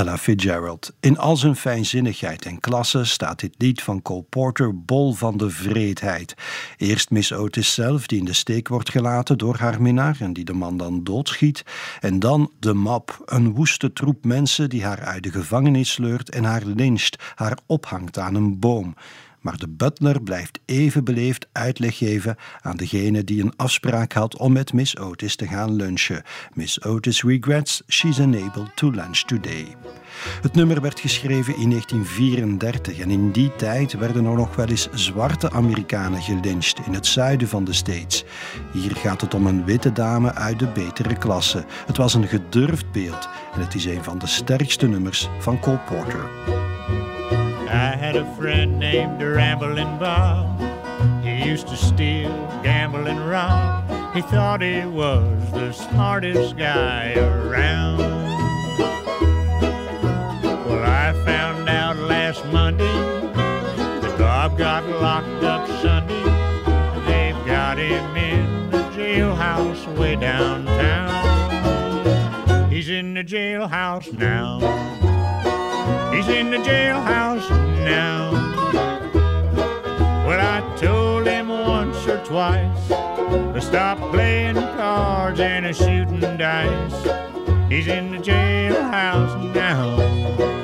Ella 0.00 0.18
Fitzgerald. 0.18 0.92
In 1.00 1.18
al 1.18 1.36
zijn 1.36 1.56
fijnzinnigheid 1.56 2.46
en 2.46 2.60
klasse 2.60 3.04
staat 3.04 3.40
dit 3.40 3.54
lied 3.58 3.82
van 3.82 4.02
Cole 4.02 4.22
Porter 4.22 4.84
bol 4.84 5.12
van 5.12 5.36
de 5.36 5.50
vreedheid. 5.50 6.34
Eerst 6.76 7.10
Miss 7.10 7.32
Otis 7.32 7.74
zelf, 7.74 8.06
die 8.06 8.18
in 8.18 8.24
de 8.24 8.32
steek 8.32 8.68
wordt 8.68 8.90
gelaten 8.90 9.38
door 9.38 9.56
haar 9.56 9.82
minnaar 9.82 10.16
en 10.20 10.32
die 10.32 10.44
de 10.44 10.52
man 10.52 10.76
dan 10.76 11.04
doodschiet. 11.04 11.64
En 12.00 12.18
dan 12.18 12.50
de 12.58 12.74
map, 12.74 13.22
een 13.24 13.54
woeste 13.54 13.92
troep 13.92 14.24
mensen 14.24 14.68
die 14.68 14.84
haar 14.84 15.00
uit 15.00 15.22
de 15.22 15.30
gevangenis 15.30 15.92
sleurt 15.92 16.30
en 16.30 16.44
haar 16.44 16.64
lyncht, 16.64 17.16
haar 17.34 17.58
ophangt 17.66 18.18
aan 18.18 18.34
een 18.34 18.58
boom. 18.58 18.94
Maar 19.40 19.56
de 19.56 19.68
butler 19.68 20.22
blijft 20.22 20.58
even 20.64 21.04
beleefd 21.04 21.48
uitleg 21.52 21.96
geven 21.96 22.36
aan 22.60 22.76
degene 22.76 23.24
die 23.24 23.42
een 23.42 23.56
afspraak 23.56 24.12
had 24.12 24.36
om 24.36 24.52
met 24.52 24.72
Miss 24.72 24.98
Otis 24.98 25.36
te 25.36 25.46
gaan 25.46 25.72
lunchen. 25.72 26.22
Miss 26.54 26.82
Otis 26.82 27.22
regrets 27.22 27.82
she's 27.88 28.18
unable 28.18 28.70
to 28.74 28.90
lunch 28.90 29.18
today. 29.18 29.76
Het 30.42 30.54
nummer 30.54 30.80
werd 30.80 31.00
geschreven 31.00 31.56
in 31.56 31.70
1934 31.70 32.98
en 32.98 33.10
in 33.10 33.30
die 33.30 33.56
tijd 33.56 33.92
werden 33.92 34.24
er 34.24 34.32
nog 34.32 34.56
wel 34.56 34.68
eens 34.68 34.88
zwarte 34.92 35.50
Amerikanen 35.50 36.22
gelyncht 36.22 36.86
in 36.86 36.94
het 36.94 37.06
zuiden 37.06 37.48
van 37.48 37.64
de 37.64 37.72
States. 37.72 38.24
Hier 38.72 38.96
gaat 38.96 39.20
het 39.20 39.34
om 39.34 39.46
een 39.46 39.64
witte 39.64 39.92
dame 39.92 40.34
uit 40.34 40.58
de 40.58 40.68
betere 40.68 41.16
klasse. 41.16 41.64
Het 41.86 41.96
was 41.96 42.14
een 42.14 42.28
gedurfd 42.28 42.92
beeld 42.92 43.28
en 43.54 43.60
het 43.60 43.74
is 43.74 43.84
een 43.84 44.04
van 44.04 44.18
de 44.18 44.26
sterkste 44.26 44.86
nummers 44.86 45.28
van 45.38 45.60
Cole 45.60 45.80
Porter. 45.86 46.28
I 47.72 47.94
had 47.94 48.16
a 48.16 48.24
friend 48.34 48.80
named 48.80 49.22
Ramblin' 49.22 49.98
Bob. 50.00 50.60
He 51.22 51.44
used 51.44 51.68
to 51.68 51.76
steal, 51.76 52.28
gamble, 52.64 53.06
and 53.06 53.30
rob. 53.30 53.88
He 54.12 54.22
thought 54.22 54.60
he 54.60 54.84
was 54.86 55.52
the 55.52 55.70
smartest 55.70 56.56
guy 56.56 57.14
around. 57.14 57.98
Well, 60.66 60.82
I 60.82 61.12
found 61.24 61.68
out 61.68 61.96
last 61.96 62.44
Monday 62.46 62.84
that 62.84 64.18
Bob 64.18 64.58
got 64.58 64.84
locked 64.88 65.44
up 65.44 65.68
Sunday. 65.80 66.24
They've 67.06 67.46
got 67.46 67.78
him 67.78 68.16
in 68.16 68.70
the 68.72 68.82
jailhouse 68.90 69.86
way 69.96 70.16
downtown. 70.16 71.20
He's 72.68 72.88
in 72.88 73.14
the 73.14 73.22
jailhouse 73.22 74.12
now. 74.18 74.58
He's 76.12 76.26
in 76.28 76.50
the 76.50 76.58
jailhouse 76.58 77.59
now. 77.90 78.30
Well, 80.26 80.40
I 80.40 80.60
told 80.76 81.26
him 81.26 81.48
once 81.48 82.06
or 82.06 82.24
twice 82.24 82.88
to 82.88 83.60
stop 83.60 83.98
playing 84.12 84.54
cards 84.54 85.40
and 85.40 85.66
a 85.66 85.74
shooting 85.74 86.20
dice. 86.36 87.00
He's 87.68 87.88
in 87.88 88.12
the 88.12 88.18
jailhouse 88.18 89.54
now. 89.54 90.59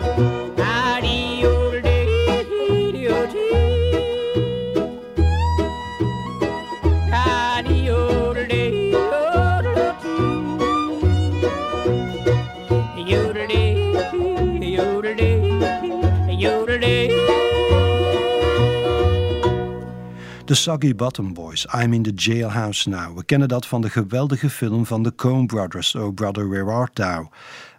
De 20.46 20.54
Soggy 20.54 20.94
Bottom 20.94 21.34
Boys, 21.34 21.66
I'm 21.74 21.92
in 21.92 22.02
the 22.02 22.12
Jailhouse 22.12 22.88
Now. 22.88 23.16
We 23.16 23.24
kennen 23.24 23.48
dat 23.48 23.66
van 23.66 23.80
de 23.80 23.90
geweldige 23.90 24.50
film 24.50 24.86
van 24.86 25.02
de 25.02 25.14
Coen 25.14 25.46
Brothers, 25.46 25.94
Oh 25.94 26.14
Brother 26.14 26.48
Where 26.48 26.70
Art 26.70 26.94
Thou? 26.94 27.26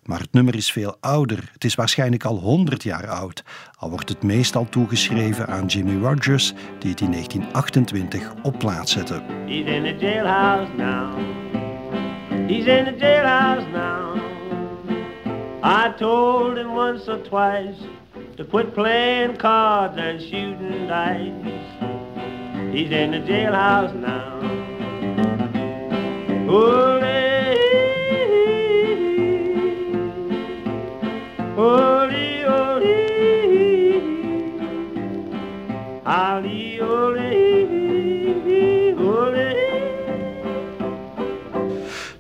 Maar 0.03 0.19
het 0.19 0.33
nummer 0.33 0.55
is 0.55 0.71
veel 0.71 0.97
ouder. 0.99 1.49
Het 1.53 1.63
is 1.63 1.75
waarschijnlijk 1.75 2.23
al 2.23 2.37
100 2.37 2.83
jaar 2.83 3.07
oud. 3.07 3.43
Al 3.77 3.89
wordt 3.89 4.09
het 4.09 4.23
meestal 4.23 4.69
toegeschreven 4.69 5.47
aan 5.47 5.65
Jimmy 5.65 6.03
Rogers, 6.03 6.53
die 6.79 6.89
het 6.89 7.01
in 7.01 7.11
1928 7.11 8.33
op 8.43 8.59
plaats 8.59 8.91
zette. 8.91 9.21
He's 9.45 9.65
in 9.65 9.83
the 9.83 9.97
jailhouse 9.99 10.71
now. 10.77 11.17
He's 12.47 12.65
in 12.65 12.85
the 12.85 12.95
jailhouse 12.97 13.67
now. 13.71 14.15
I 15.63 15.93
told 15.97 16.57
him 16.57 16.75
once 16.75 17.11
or 17.11 17.21
twice 17.21 17.77
to 18.35 18.45
quit 18.45 18.73
playing 18.73 19.37
cards 19.37 19.97
and 19.97 20.21
shooting 20.21 20.87
dice. 20.87 21.76
In 22.73 23.11
the 23.11 23.19
jailhouse 23.19 23.93
now. 23.95 24.41
Ole. 26.49 27.17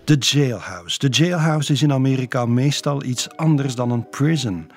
De 0.07 0.15
jailhouse. 0.19 0.99
De 0.99 1.07
jailhouse 1.07 1.73
is 1.73 1.81
in 1.81 1.93
Amerika 1.93 2.45
meestal 2.45 3.03
iets 3.03 3.29
anders 3.35 3.75
dan 3.75 3.91
een 3.91 4.09
prison. 4.09 4.69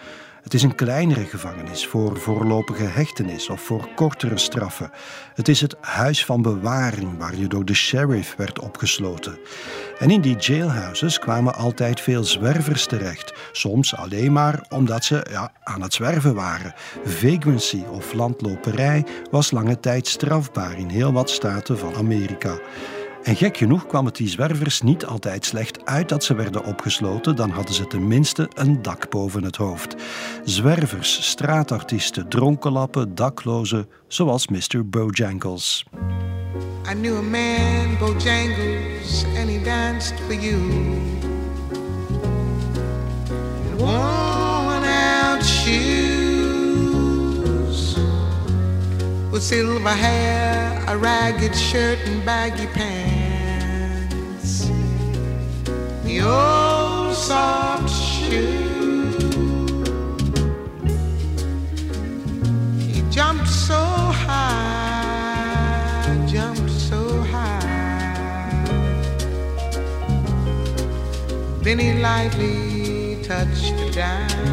Het 0.43 0.55
is 0.55 0.63
een 0.63 0.75
kleinere 0.75 1.25
gevangenis 1.25 1.87
voor 1.87 2.17
voorlopige 2.17 2.85
hechtenis 2.85 3.49
of 3.49 3.61
voor 3.61 3.89
kortere 3.95 4.39
straffen. 4.39 4.91
Het 5.35 5.49
is 5.49 5.61
het 5.61 5.77
huis 5.81 6.25
van 6.25 6.43
bewaring 6.43 7.19
waar 7.19 7.37
je 7.37 7.47
door 7.47 7.65
de 7.65 7.75
sheriff 7.75 8.35
werd 8.37 8.59
opgesloten. 8.59 9.39
En 9.99 10.11
in 10.11 10.21
die 10.21 10.37
jailhouses 10.37 11.19
kwamen 11.19 11.55
altijd 11.55 12.01
veel 12.01 12.25
zwervers 12.25 12.87
terecht. 12.87 13.35
Soms 13.53 13.97
alleen 13.97 14.33
maar 14.33 14.67
omdat 14.69 15.05
ze 15.05 15.27
ja, 15.31 15.53
aan 15.63 15.83
het 15.83 15.95
zwerven 15.95 16.35
waren. 16.35 16.75
Vagrancy 17.05 17.83
of 17.91 18.13
landloperij 18.13 19.07
was 19.31 19.51
lange 19.51 19.81
tijd 19.81 20.07
strafbaar 20.07 20.79
in 20.79 20.89
heel 20.89 21.13
wat 21.13 21.31
staten 21.31 21.79
van 21.79 21.95
Amerika. 21.95 22.59
En 23.23 23.37
gek 23.37 23.57
genoeg 23.57 23.87
kwam 23.87 24.05
het 24.05 24.17
die 24.17 24.29
zwervers 24.29 24.81
niet 24.81 25.07
altijd 25.07 25.45
slecht 25.45 25.87
uit 25.87 26.09
dat 26.09 26.25
ze 26.25 26.35
werden 26.35 26.65
opgesloten, 26.65 27.37
dan 27.37 27.51
hadden 27.51 27.75
ze 27.75 27.87
tenminste 27.87 28.49
een 28.55 28.83
dak 28.83 29.11
boven 29.11 29.43
het 29.43 29.57
hoofd. 29.57 29.95
Zwervers, 30.45 31.29
straatartiesten, 31.29 32.29
dronkenlappen, 32.29 33.15
daklozen, 33.15 33.89
zoals 34.09 34.49
Mr. 34.49 34.89
Bojangles. 34.89 35.85
I 36.91 36.95
knew 36.95 37.17
a 37.17 37.23
man, 37.23 37.97
and 39.39 39.49
he 39.49 39.61
danced 39.65 40.15
for 40.27 40.35
you. 40.35 40.59
Out 43.83 45.43
with 49.31 49.43
silver 49.43 49.91
hair, 49.91 50.85
a 50.89 50.97
ragged 50.97 51.55
shirt, 51.55 51.99
and 52.07 52.25
baggy 52.25 52.67
pants. 52.67 53.10
Old 56.19 57.15
soft 57.15 57.89
shoe. 57.89 58.67
He 62.81 63.03
jumped 63.11 63.49
so 63.49 63.77
high, 64.27 65.47
jumped 66.27 66.71
so 66.71 67.23
high. 67.33 67.61
Then 71.63 71.79
he 71.79 71.93
lightly 72.03 73.23
touched 73.23 73.77
the 73.77 73.91
down. 73.93 74.51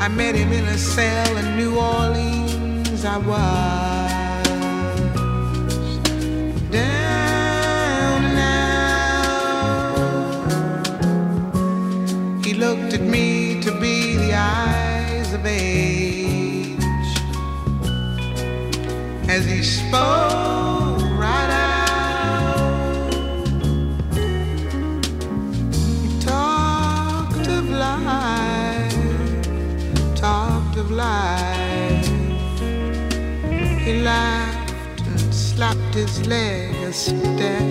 I 0.00 0.08
met 0.08 0.34
him 0.34 0.52
in 0.52 0.64
a 0.64 0.76
cell 0.76 1.36
in 1.36 1.56
New 1.56 1.76
Orleans. 1.78 3.04
I 3.04 3.18
was 3.18 3.91
down 6.72 8.22
now. 8.34 8.72
He 12.42 12.54
looked 12.54 12.94
at 12.94 13.02
me 13.02 13.60
to 13.62 13.70
be 13.80 14.16
the 14.16 14.32
eyes 14.34 15.32
of 15.34 15.46
age 15.46 16.80
as 19.28 19.44
he 19.44 19.62
spoke 19.62 20.61
slapped 35.54 35.94
his 35.94 36.26
leg 36.26 36.74
a 36.88 36.92
step. 36.92 37.62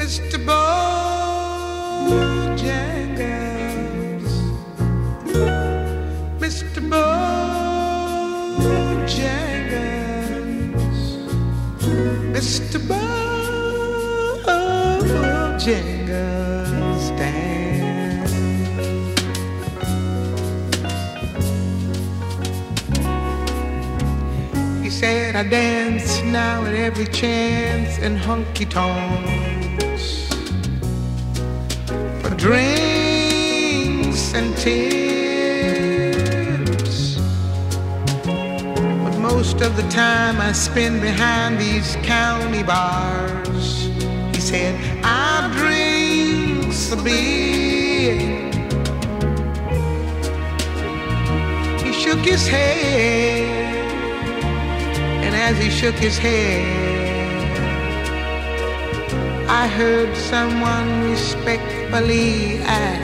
Mr. 0.00 0.38
Bojangles, 0.48 1.12
Mr. 6.40 6.80
Bojangles, 6.90 7.40
Mr. 12.34 12.78
Bojangles 12.88 13.22
I 25.42 25.44
dance 25.48 26.22
now 26.22 26.64
at 26.66 26.74
every 26.74 27.06
chance 27.06 27.98
in 27.98 28.16
honky 28.16 28.64
tonks 28.70 30.28
for 32.22 32.30
drinks 32.36 34.22
and 34.34 34.56
tips. 34.56 35.56
But 38.24 39.18
most 39.18 39.60
of 39.62 39.74
the 39.76 39.82
time 39.90 40.40
I 40.40 40.52
spend 40.52 41.00
behind 41.00 41.58
these 41.58 41.96
county 42.04 42.62
bars. 42.62 43.88
He 44.32 44.40
said, 44.40 44.76
I 45.02 45.50
drink 45.58 46.72
a 46.92 46.96
beer. 47.02 48.16
He 51.84 51.92
shook 51.92 52.20
his 52.20 52.46
head, 52.46 53.61
as 55.48 55.58
he 55.58 55.68
shook 55.70 55.96
his 55.96 56.16
head, 56.18 56.62
I 59.62 59.66
heard 59.66 60.16
someone 60.16 60.88
respectfully 61.10 62.58
ask, 62.62 63.01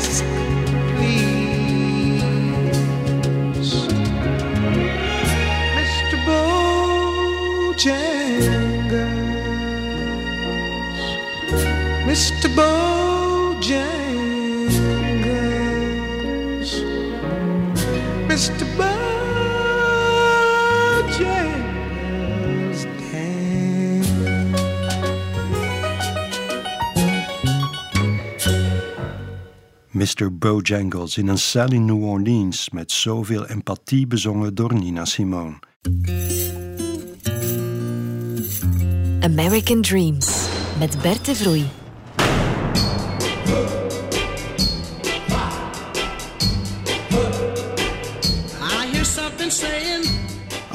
Mr. 30.18 30.38
Bojangles 30.38 31.18
in 31.18 31.28
een 31.28 31.38
cel 31.38 31.72
in 31.72 31.84
New 31.84 32.04
Orleans 32.04 32.70
met 32.70 32.92
zoveel 32.92 33.46
empathie 33.46 34.06
bezongen 34.06 34.54
door 34.54 34.74
Nina 34.74 35.04
Simone. 35.04 35.58
American 39.20 39.80
Dreams 39.80 40.48
met 40.78 41.02
Bert 41.02 41.24
de 41.24 41.34
Vroei. 41.34 41.64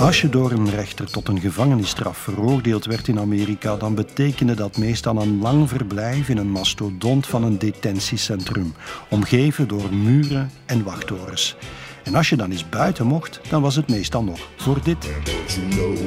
Als 0.03 0.21
je 0.21 0.29
door 0.29 0.51
een 0.51 0.69
rechter 0.69 1.11
tot 1.11 1.27
een 1.27 1.39
gevangenisstraf 1.39 2.17
veroordeeld 2.17 2.85
werd 2.85 3.07
in 3.07 3.19
Amerika, 3.19 3.75
dan 3.75 3.95
betekende 3.95 4.55
dat 4.55 4.77
meestal 4.77 5.21
een 5.21 5.41
lang 5.41 5.69
verblijf 5.69 6.29
in 6.29 6.37
een 6.37 6.51
mastodont 6.51 7.27
van 7.27 7.43
een 7.43 7.57
detentiecentrum, 7.57 8.73
omgeven 9.09 9.67
door 9.67 9.93
muren 9.93 10.51
en 10.65 10.83
wachttorens. 10.83 11.55
En 12.03 12.15
als 12.15 12.29
je 12.29 12.35
dan 12.35 12.51
eens 12.51 12.69
buiten 12.69 13.07
mocht, 13.07 13.39
dan 13.49 13.61
was 13.61 13.75
het 13.75 13.89
meestal 13.89 14.23
nog 14.23 14.39
voor 14.55 14.79
dit. 14.83 14.97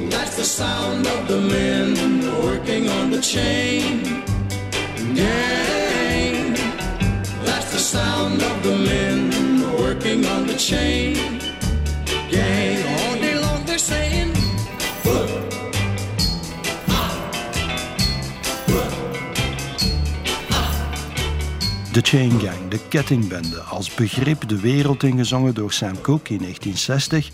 That's 0.09 0.35
the 0.35 0.43
sound 0.43 1.07
of 1.07 1.25
the 1.27 1.39
men 1.39 2.25
working 2.41 2.89
on 10.25 10.45
the 10.45 10.57
chain 10.57 11.36
De 21.97 22.03
Chain 22.03 22.39
Gang, 22.39 22.67
de 22.69 22.79
kettingbende, 22.87 23.59
als 23.59 23.95
begrip 23.95 24.47
de 24.47 24.59
wereld 24.59 25.03
ingezongen 25.03 25.53
door 25.53 25.71
Sam 25.71 26.01
Cooke 26.01 26.33
in 26.33 26.39
1960. 26.39 27.29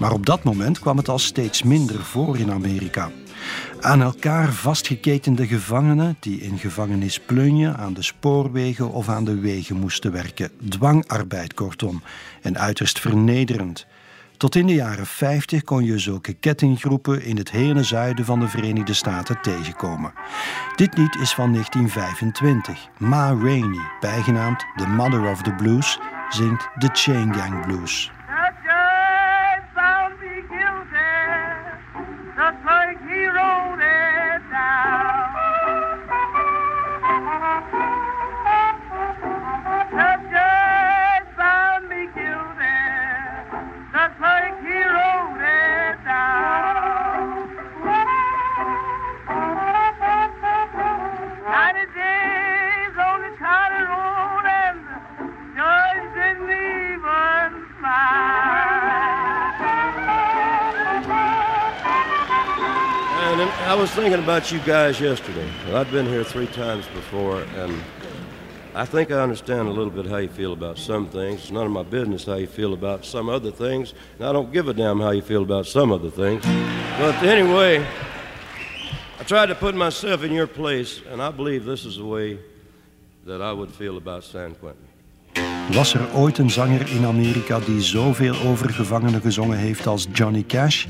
Maar 0.00 0.12
op 0.12 0.26
dat 0.26 0.42
moment 0.42 0.78
kwam 0.78 0.96
het 0.96 1.08
al 1.08 1.18
steeds 1.18 1.62
minder 1.62 2.04
voor 2.04 2.38
in 2.38 2.50
Amerika. 2.50 3.10
Aan 3.80 4.02
elkaar 4.02 4.52
vastgeketende 4.52 5.46
gevangenen 5.46 6.16
die 6.20 6.40
in 6.40 6.58
gevangenis 6.58 7.20
Plunje 7.20 7.74
aan 7.74 7.94
de 7.94 8.02
spoorwegen 8.02 8.90
of 8.90 9.08
aan 9.08 9.24
de 9.24 9.38
wegen 9.38 9.76
moesten 9.76 10.12
werken. 10.12 10.50
Dwangarbeid 10.68 11.54
kortom. 11.54 12.02
En 12.42 12.58
uiterst 12.58 13.00
vernederend. 13.00 13.86
Tot 14.38 14.54
in 14.54 14.66
de 14.66 14.74
jaren 14.74 15.06
50 15.06 15.62
kon 15.62 15.84
je 15.84 15.98
zulke 15.98 16.32
kettinggroepen 16.32 17.22
in 17.22 17.36
het 17.36 17.50
hele 17.50 17.82
zuiden 17.82 18.24
van 18.24 18.40
de 18.40 18.48
Verenigde 18.48 18.92
Staten 18.92 19.40
tegenkomen. 19.40 20.12
Dit 20.76 20.96
lied 20.96 21.14
is 21.14 21.34
van 21.34 21.52
1925. 21.52 22.88
Ma 22.98 23.26
Rainey, 23.26 23.90
bijgenaamd 24.00 24.64
The 24.76 24.86
Mother 24.86 25.30
of 25.30 25.42
the 25.42 25.52
Blues, 25.52 25.98
zingt 26.28 26.68
de 26.74 26.88
Chain 26.92 27.34
Gang 27.34 27.66
Blues. 27.66 28.10
I 63.68 63.74
was 63.74 63.90
thinking 63.90 64.18
about 64.18 64.50
you 64.50 64.60
guys 64.60 64.98
yesterday. 64.98 65.46
I'd 65.74 65.90
been 65.90 66.06
here 66.06 66.24
three 66.24 66.46
times 66.46 66.86
before, 66.86 67.42
and 67.54 67.74
I 68.74 68.86
think 68.86 69.10
I 69.10 69.20
understand 69.20 69.68
a 69.68 69.70
little 69.70 69.90
bit 69.90 70.06
how 70.06 70.16
you 70.16 70.30
feel 70.30 70.54
about 70.54 70.78
some 70.78 71.06
things. 71.06 71.40
It's 71.42 71.50
none 71.50 71.66
of 71.66 71.72
my 71.72 71.82
business 71.82 72.24
how 72.24 72.36
you 72.36 72.46
feel 72.46 72.72
about 72.72 73.04
some 73.04 73.28
other 73.28 73.50
things, 73.50 73.92
and 74.18 74.26
I 74.26 74.32
don't 74.32 74.50
give 74.54 74.68
a 74.68 74.72
damn 74.72 75.00
how 75.00 75.10
you 75.10 75.20
feel 75.20 75.42
about 75.42 75.66
some 75.66 75.92
other 75.92 76.08
things. 76.08 76.42
But 76.98 77.22
anyway, 77.22 77.86
I 79.20 79.24
tried 79.24 79.48
to 79.48 79.54
put 79.54 79.74
myself 79.74 80.22
in 80.24 80.32
your 80.32 80.46
place, 80.46 81.02
and 81.12 81.20
I 81.20 81.30
believe 81.30 81.66
this 81.66 81.84
is 81.84 81.98
the 81.98 82.06
way 82.06 82.38
that 83.26 83.42
I 83.42 83.52
would 83.52 83.70
feel 83.70 83.98
about 83.98 84.24
San 84.24 84.54
Quentin. 84.54 84.86
Was 85.72 85.94
er 85.94 86.14
ooit 86.14 86.38
een 86.38 86.50
zanger 86.50 86.88
in 86.90 87.04
Amerika 87.04 87.60
die 87.60 87.82
zoveel 87.82 88.36
over 88.46 88.70
gevangenen 88.70 89.20
gezongen 89.20 89.58
heeft 89.58 89.86
als 89.86 90.06
Johnny 90.12 90.44
Cash? 90.46 90.86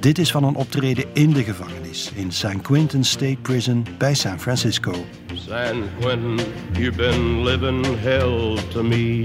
Dit 0.00 0.18
is 0.18 0.30
van 0.30 0.44
een 0.44 0.54
optreden 0.54 1.04
in 1.12 1.32
de 1.32 1.44
gevangenis 1.44 2.12
in 2.14 2.32
San 2.32 2.60
Quentin 2.60 3.04
State 3.04 3.36
Prison 3.42 3.86
bij 3.98 4.14
San 4.14 4.40
Francisco. 4.40 4.92
San 5.34 5.82
Quentin, 6.00 6.40
you've 6.72 6.96
been 6.96 7.44
living 7.44 7.86
hell 8.00 8.58
to 8.72 8.82
me. 8.82 9.24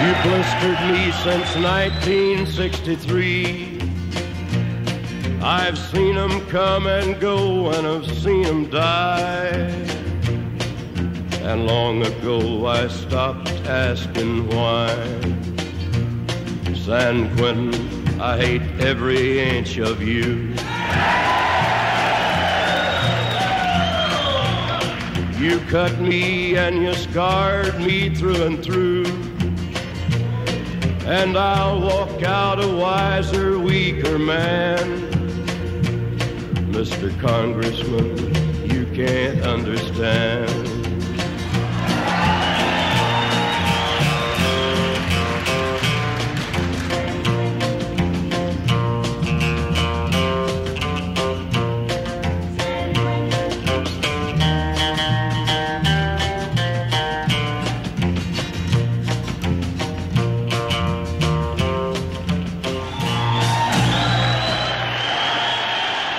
You 0.00 0.14
blistered 0.22 0.80
me 0.90 1.12
since 1.12 1.58
1963. 1.60 3.78
I've 5.42 5.78
seen 5.92 6.14
them 6.14 6.46
come 6.46 6.90
and 6.90 7.20
go, 7.20 7.70
and 7.70 7.86
I've 7.86 8.18
seen 8.18 8.42
them 8.42 8.70
die. 8.70 9.70
And 11.42 11.66
long 11.66 12.04
ago 12.04 12.66
I 12.66 12.88
stopped 12.88 13.50
asking 13.68 14.48
why. 14.48 14.88
San 16.74 17.28
Quentin, 17.36 17.95
I 18.18 18.38
hate 18.38 18.62
every 18.80 19.40
inch 19.40 19.76
of 19.76 20.00
you. 20.00 20.54
You 25.38 25.60
cut 25.68 26.00
me 26.00 26.56
and 26.56 26.82
you 26.82 26.94
scarred 26.94 27.78
me 27.78 28.14
through 28.14 28.42
and 28.42 28.64
through. 28.64 29.04
And 31.04 31.36
I'll 31.36 31.78
walk 31.82 32.22
out 32.22 32.58
a 32.64 32.74
wiser, 32.74 33.58
weaker 33.58 34.18
man. 34.18 35.02
Mr. 36.72 37.16
Congressman, 37.20 38.16
you 38.70 38.86
can't 38.94 39.42
understand. 39.42 40.65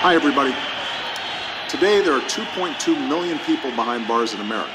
Hi, 0.07 0.15
everybody. 0.15 0.55
Today, 1.67 2.01
there 2.01 2.13
are 2.13 2.21
2.2 2.21 3.09
million 3.09 3.39
people 3.39 3.71
behind 3.71 4.07
bars 4.07 4.33
in 4.33 4.39
America, 4.39 4.71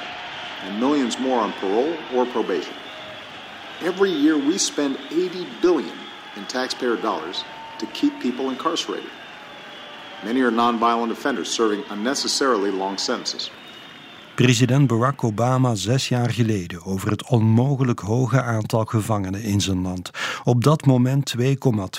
and 0.61 0.79
millions 0.79 1.19
more 1.19 1.41
on 1.41 1.55
parole 1.55 1.97
or 2.13 2.27
probation. 2.27 2.75
Every 3.81 4.11
year, 4.11 4.37
we 4.37 4.59
spend 4.59 4.99
80 5.11 5.47
billion 5.63 5.97
in 6.37 6.45
taxpayer 6.49 6.97
dollars 6.97 7.45
to 7.79 7.87
keep 7.87 8.21
people 8.21 8.51
incarcerated. 8.51 9.09
Many 10.23 10.43
are 10.43 10.51
nonviolent 10.51 11.13
offenders 11.13 11.51
serving 11.51 11.83
unnecessarily 11.89 12.71
long 12.71 12.99
sentences. 12.99 13.49
President 14.35 14.87
Barack 14.87 15.25
Obama 15.25 15.75
zes 15.75 16.09
jaar 16.09 16.31
geleden 16.31 16.85
over 16.85 17.11
het 17.11 17.29
onmogelijk 17.29 18.01
hoge 18.01 18.43
aantal 18.43 18.85
gevangenen 18.85 19.43
in 19.43 19.61
zijn 19.61 19.83
land. 19.83 20.11
Op 20.45 20.65
dat 20.65 20.87
moment 20.87 21.35
2,2 21.39 21.47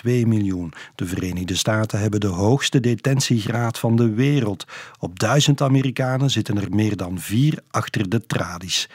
miljoen. 0.04 0.74
De 0.96 1.06
Verenigde 1.06 1.56
Staten 1.56 2.00
hebben 2.00 2.20
de 2.20 2.28
hoogste 2.28 2.80
detentiegraad 2.80 3.80
van 3.80 3.96
de 3.96 4.10
wereld. 4.10 4.66
Op 5.00 5.20
duizend 5.20 5.62
Amerikanen 5.62 6.30
zitten 6.30 6.62
er 6.62 6.68
meer 6.70 6.98
dan 6.98 7.20
vier 7.20 7.60
achter 7.72 8.10
de 8.10 8.26
tralies. 8.26 8.90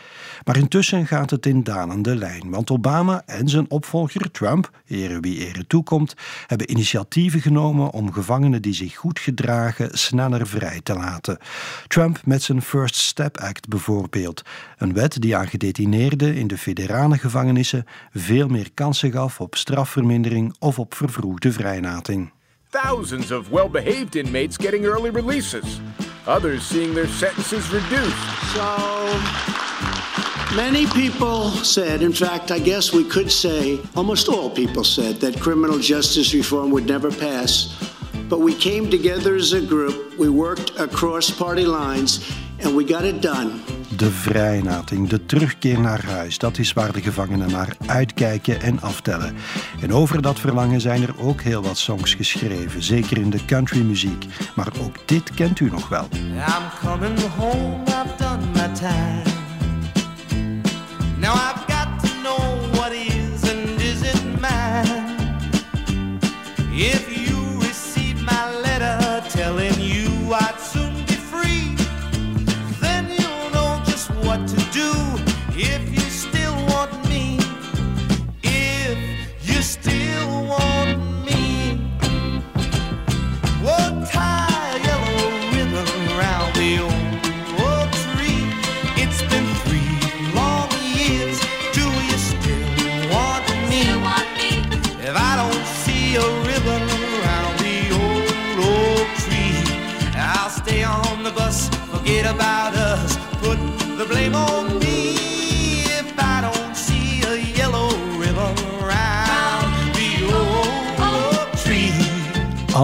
Maar 0.44 0.56
intussen 0.56 1.06
gaat 1.06 1.30
het 1.30 1.46
in 1.46 1.62
dalende 1.62 2.16
lijn, 2.16 2.50
want 2.50 2.70
Obama 2.70 3.22
en 3.26 3.48
zijn 3.48 3.70
opvolger 3.70 4.30
Trump, 4.30 4.70
ere 4.86 5.20
wie 5.20 5.46
ere 5.46 5.66
toekomt, 5.66 6.14
hebben 6.46 6.70
initiatieven 6.70 7.40
genomen 7.40 7.90
om 7.90 8.12
gevangenen 8.12 8.62
die 8.62 8.74
zich 8.74 8.96
goed 8.96 9.18
gedragen 9.18 9.98
sneller 9.98 10.46
vrij 10.46 10.80
te 10.82 10.94
laten. 10.94 11.38
Trump 11.86 12.20
met 12.24 12.42
zijn 12.42 12.62
First 12.62 12.94
Step 12.94 13.27
Act 13.36 13.68
bijvoorbeeld, 13.68 14.42
een 14.78 14.92
wet 14.92 15.20
die 15.20 15.36
aan 15.36 15.48
gedetineerden 15.48 16.34
in 16.34 16.46
de 16.46 16.58
federale 16.58 17.18
gevangenissen 17.18 17.84
veel 18.14 18.48
meer 18.48 18.68
kansen 18.74 19.12
gaf 19.12 19.40
op 19.40 19.56
strafvermindering 19.56 20.54
of 20.58 20.78
op 20.78 20.94
vervroegde 20.94 21.52
vrijlating. 21.52 22.32
Thousands 22.70 23.30
of 23.30 23.48
well 23.48 23.70
behaved 23.70 24.14
inmates 24.14 24.56
getting 24.56 24.84
early 24.84 25.10
releases, 25.10 25.80
others 26.26 26.68
seeing 26.68 26.94
their 26.94 27.08
sentences 27.08 27.70
reduced. 27.70 28.16
So 28.54 28.76
many 30.54 30.86
people 30.86 31.50
said, 31.64 32.02
in 32.02 32.14
fact, 32.14 32.50
I 32.50 32.60
guess 32.60 32.92
we 32.92 33.04
could 33.04 33.30
say, 33.30 33.80
almost 33.94 34.28
all 34.28 34.50
people 34.50 34.84
said, 34.84 35.20
that 35.20 35.40
criminal 35.40 35.78
justice 35.78 36.36
reform 36.36 36.70
would 36.70 36.86
never 36.86 37.10
pass. 37.10 37.74
But 38.28 38.40
we 38.40 38.54
came 38.54 38.90
together 38.90 39.34
as 39.34 39.52
a 39.52 39.60
group, 39.60 40.18
we 40.18 40.28
worked 40.28 40.78
across 40.78 41.30
party 41.30 41.64
lines, 41.64 42.20
and 42.64 42.74
we 42.76 42.84
got 42.86 43.02
it 43.02 43.22
done. 43.22 43.50
De 43.96 44.10
vrijlating, 44.10 45.08
de 45.08 45.26
terugkeer 45.26 45.80
naar 45.80 46.04
huis, 46.04 46.38
dat 46.38 46.58
is 46.58 46.72
waar 46.72 46.92
de 46.92 47.00
gevangenen 47.00 47.50
naar 47.50 47.76
uitkijken 47.86 48.60
en 48.60 48.80
aftellen. 48.80 49.34
En 49.80 49.92
over 49.92 50.22
dat 50.22 50.40
verlangen 50.40 50.80
zijn 50.80 51.02
er 51.02 51.14
ook 51.18 51.40
heel 51.40 51.62
wat 51.62 51.78
songs 51.78 52.14
geschreven, 52.14 52.82
zeker 52.82 53.18
in 53.18 53.30
de 53.30 53.44
countrymuziek. 53.44 54.26
Maar 54.54 54.68
ook 54.80 54.96
dit 55.04 55.34
kent 55.34 55.60
u 55.60 55.70
nog 55.70 55.88
wel. 55.88 56.08
I'm 56.12 56.88
coming 56.88 57.20
home, 57.36 57.82
I've 57.84 58.16
done 58.16 58.44
my 58.52 58.74
time. 58.74 59.22
Now 61.18 61.34
I've 61.34 61.64
got 61.66 62.00
to 62.02 62.08
know 62.22 62.72
what 62.72 62.92
is 62.92 63.50
and 63.50 63.80
isn't 63.80 64.40
mine. 64.40 65.06
If 66.72 67.26
you 67.26 67.58
receive 67.58 68.22
my 68.22 68.60
letter 68.62 69.22
telling 69.28 69.80
you 69.80 70.34
I'd 70.34 70.77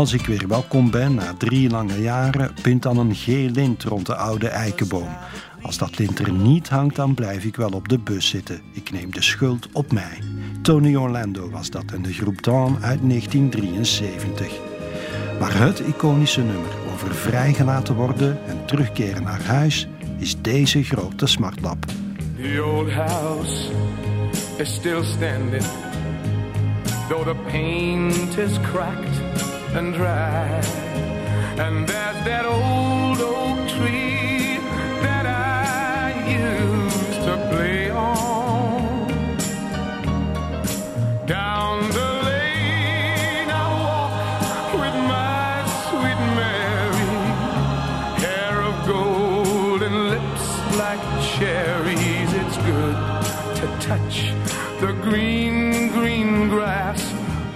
Als 0.04 0.12
ik 0.12 0.26
weer 0.26 0.48
welkom 0.48 0.90
ben 0.90 1.14
na 1.14 1.34
drie 1.38 1.70
lange 1.70 2.00
jaren, 2.00 2.54
pint 2.62 2.82
dan 2.82 2.98
een 2.98 3.14
geel 3.14 3.50
lint 3.50 3.82
rond 3.82 4.06
de 4.06 4.14
oude 4.14 4.48
eikenboom. 4.48 5.08
Als 5.62 5.78
dat 5.78 5.98
lint 5.98 6.18
er 6.18 6.32
niet 6.32 6.68
hangt, 6.68 6.96
dan 6.96 7.14
blijf 7.14 7.44
ik 7.44 7.56
wel 7.56 7.70
op 7.70 7.88
de 7.88 7.98
bus 7.98 8.28
zitten. 8.28 8.60
Ik 8.72 8.92
neem 8.92 9.12
de 9.12 9.22
schuld 9.22 9.68
op 9.72 9.92
mij. 9.92 10.18
Tony 10.62 10.96
Orlando 10.96 11.50
was 11.50 11.70
dat 11.70 11.84
en 11.92 12.02
de 12.02 12.12
groep 12.12 12.42
Dawn 12.42 12.76
uit 12.80 13.00
1973. 13.08 14.52
Maar 15.40 15.58
het 15.58 15.80
iconische 15.80 16.42
nummer 16.42 16.72
over 16.92 17.14
vrijgelaten 17.14 17.94
worden 17.94 18.38
en 18.46 18.66
terugkeren 18.66 19.22
naar 19.22 19.42
huis 19.42 19.88
is 20.18 20.40
deze 20.40 20.82
grote 20.82 21.26
smartlap. 21.26 21.84
The 22.36 22.64
old 22.64 22.90
house 22.90 23.70
is 24.56 24.74
still 24.74 25.04
standing, 25.04 25.64
though 27.08 27.24
the 27.24 27.36
paint 27.50 28.38
is 28.38 28.60
cracked 28.72 29.23
and 29.74 29.92
dry. 29.92 30.83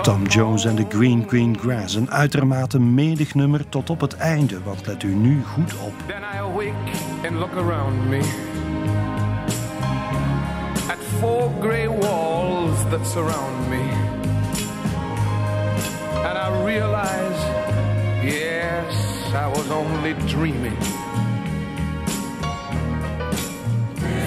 Tom 0.09 0.27
Jones 0.27 0.65
en 0.65 0.75
the 0.75 0.85
Green 0.89 1.25
Green 1.29 1.59
Grass. 1.59 1.95
Een 1.95 2.11
uitermate 2.11 2.81
medig 2.81 3.35
nummer 3.35 3.69
tot 3.69 3.91
op 3.91 4.01
het 4.01 4.17
einde, 4.17 4.63
want 4.63 4.87
let 4.87 5.03
u 5.03 5.15
nu 5.15 5.45
goed 5.45 5.75
op. 5.79 5.93
Then 6.07 6.23
I 6.35 6.39
awake 6.39 6.91
and 7.27 7.39
look 7.39 7.53
around 7.57 8.09
me 8.09 8.19
at 10.89 10.99
four 11.21 11.51
gray 11.61 11.89
walls 11.89 12.89
that 12.91 13.07
surround 13.07 13.69
me. 13.69 13.91
And 16.25 16.39
I 16.39 16.65
realize, 16.65 17.41
yes, 18.23 18.95
I 19.35 19.49
was 19.49 19.71
only 19.71 20.15
dreaming. 20.27 20.83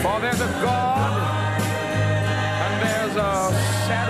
For 0.02 0.20
there's 0.20 0.42
a 0.42 0.52
God 0.62 1.22
and 2.62 2.82
there's 2.82 3.16
a 3.16 3.52
sad 3.88 4.10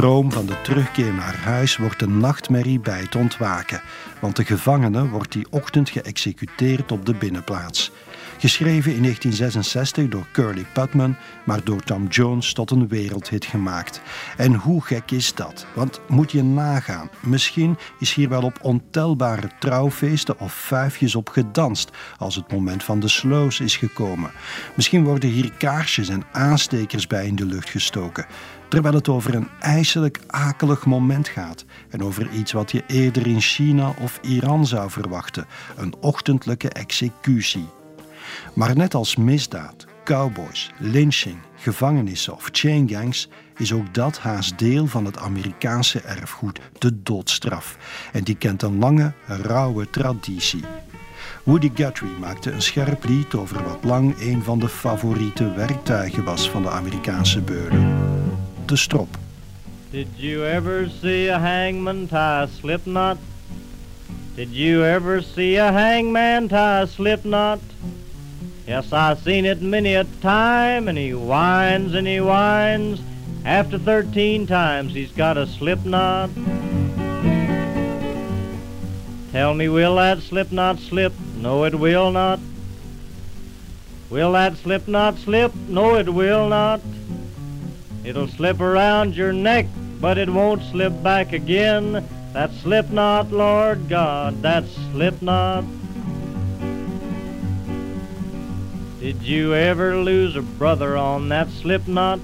droom 0.00 0.32
van 0.32 0.46
de 0.46 0.60
terugkeer 0.62 1.14
naar 1.14 1.36
huis 1.36 1.76
wordt 1.76 2.02
een 2.02 2.18
nachtmerrie 2.18 2.80
bij 2.80 3.00
het 3.00 3.14
ontwaken, 3.14 3.80
want 4.20 4.36
de 4.36 4.44
gevangene 4.44 5.08
wordt 5.08 5.32
die 5.32 5.46
ochtend 5.50 5.90
geëxecuteerd 5.90 6.92
op 6.92 7.06
de 7.06 7.14
binnenplaats. 7.14 7.92
Geschreven 8.38 8.94
in 8.94 9.02
1966 9.02 10.08
door 10.08 10.26
Curly 10.32 10.66
Putman, 10.72 11.16
maar 11.44 11.64
door 11.64 11.80
Tom 11.80 12.06
Jones 12.06 12.52
tot 12.52 12.70
een 12.70 12.88
wereldhit 12.88 13.44
gemaakt. 13.44 14.00
En 14.36 14.54
hoe 14.54 14.82
gek 14.82 15.10
is 15.10 15.34
dat? 15.34 15.66
Want 15.74 16.00
moet 16.08 16.32
je 16.32 16.42
nagaan, 16.42 17.10
misschien 17.20 17.78
is 17.98 18.14
hier 18.14 18.28
wel 18.28 18.42
op 18.42 18.58
ontelbare 18.62 19.50
trouwfeesten 19.58 20.38
of 20.38 20.52
vijfjes 20.52 21.14
op 21.14 21.28
gedanst 21.28 21.90
als 22.18 22.34
het 22.34 22.52
moment 22.52 22.84
van 22.84 23.00
de 23.00 23.08
slows 23.08 23.60
is 23.60 23.76
gekomen. 23.76 24.30
Misschien 24.76 25.04
worden 25.04 25.30
hier 25.30 25.52
kaarsjes 25.58 26.08
en 26.08 26.24
aanstekers 26.32 27.06
bij 27.06 27.26
in 27.26 27.36
de 27.36 27.46
lucht 27.46 27.70
gestoken 27.70 28.26
terwijl 28.70 28.94
het 28.94 29.08
over 29.08 29.34
een 29.34 29.48
ijselijk 29.60 30.20
akelig 30.26 30.86
moment 30.86 31.28
gaat 31.28 31.64
en 31.88 32.02
over 32.02 32.30
iets 32.30 32.52
wat 32.52 32.70
je 32.70 32.82
eerder 32.86 33.26
in 33.26 33.40
China 33.40 33.94
of 33.98 34.18
Iran 34.22 34.66
zou 34.66 34.90
verwachten, 34.90 35.46
een 35.76 35.94
ochtendelijke 36.00 36.68
executie. 36.68 37.68
Maar 38.54 38.76
net 38.76 38.94
als 38.94 39.16
misdaad, 39.16 39.86
cowboys, 40.04 40.70
lynching, 40.78 41.38
gevangenissen 41.56 42.34
of 42.34 42.48
chaingangs 42.52 43.28
is 43.56 43.72
ook 43.72 43.94
dat 43.94 44.18
haast 44.18 44.58
deel 44.58 44.86
van 44.86 45.04
het 45.04 45.18
Amerikaanse 45.18 46.00
erfgoed, 46.00 46.60
de 46.78 47.02
doodstraf. 47.02 47.76
En 48.12 48.24
die 48.24 48.36
kent 48.36 48.62
een 48.62 48.78
lange, 48.78 49.12
rauwe 49.26 49.90
traditie. 49.90 50.64
Woody 51.42 51.70
Guthrie 51.74 52.18
maakte 52.20 52.50
een 52.50 52.62
scherp 52.62 53.04
lied 53.04 53.34
over 53.34 53.64
wat 53.64 53.84
lang 53.84 54.20
een 54.20 54.42
van 54.42 54.58
de 54.58 54.68
favoriete 54.68 55.52
werktuigen 55.52 56.24
was 56.24 56.50
van 56.50 56.62
de 56.62 56.70
Amerikaanse 56.70 57.40
beulen. 57.40 58.19
De 58.70 58.76
strop. 58.76 59.08
Did 59.90 60.06
you 60.16 60.44
ever 60.44 60.88
see 60.88 61.26
a 61.26 61.40
hangman 61.40 62.06
tie 62.06 62.44
a 62.44 62.46
slip 62.46 62.86
knot? 62.86 63.18
Did 64.36 64.50
you 64.50 64.84
ever 64.84 65.22
see 65.22 65.56
a 65.56 65.72
hangman 65.72 66.48
tie 66.48 66.82
a 66.82 66.86
slip 66.86 67.24
knot? 67.24 67.58
Yes, 68.68 68.92
I 68.92 69.16
seen 69.16 69.44
it 69.44 69.60
many 69.60 69.96
a 69.96 70.04
time, 70.04 70.86
and 70.86 70.96
he 70.96 71.14
whines 71.14 71.94
and 71.94 72.06
he 72.06 72.20
whines. 72.20 73.00
After 73.44 73.76
13 73.76 74.46
times, 74.46 74.94
he's 74.94 75.10
got 75.10 75.36
a 75.36 75.48
slip 75.48 75.84
knot. 75.84 76.30
Tell 79.32 79.52
me, 79.52 79.68
will 79.68 79.96
that 79.96 80.20
slip 80.20 80.52
knot 80.52 80.78
slip? 80.78 81.12
No, 81.38 81.64
it 81.64 81.74
will 81.74 82.12
not. 82.12 82.38
Will 84.10 84.30
that 84.30 84.56
slip 84.58 84.86
knot 84.86 85.18
slip? 85.18 85.52
No, 85.68 85.96
it 85.96 86.08
will 86.08 86.48
not. 86.48 86.80
It'll 88.02 88.28
slip 88.28 88.60
around 88.60 89.14
your 89.14 89.32
neck, 89.32 89.66
but 90.00 90.16
it 90.16 90.30
won't 90.30 90.62
slip 90.62 91.02
back 91.02 91.32
again. 91.32 92.06
That 92.32 92.50
slip 92.52 92.90
knot, 92.90 93.30
Lord 93.30 93.88
God, 93.88 94.40
that 94.42 94.64
slip 94.66 95.20
knot. 95.20 95.64
Did 99.00 99.22
you 99.22 99.54
ever 99.54 99.96
lose 99.96 100.36
a 100.36 100.42
brother 100.42 100.96
on 100.96 101.28
that 101.28 101.48
slip 101.50 101.86
knot? 101.88 102.20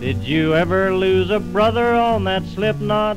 Did 0.00 0.18
you 0.18 0.54
ever 0.54 0.94
lose 0.94 1.30
a 1.30 1.40
brother 1.40 1.94
on 1.94 2.24
that 2.24 2.44
slip 2.44 2.80
knot? 2.80 3.16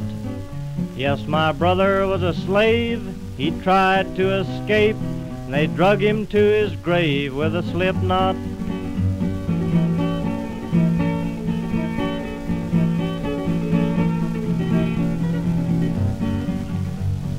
Yes, 0.96 1.26
my 1.26 1.52
brother 1.52 2.06
was 2.08 2.24
a 2.24 2.34
slave. 2.34 3.02
He 3.38 3.52
tried 3.62 4.16
to 4.16 4.32
escape, 4.40 4.96
and 4.96 5.54
they 5.54 5.68
drug 5.68 6.02
him 6.02 6.28
to 6.28 6.38
his 6.38 6.76
grave 6.78 7.36
with 7.36 7.56
a 7.56 7.64
slip 7.64 7.96
knot. 7.98 8.36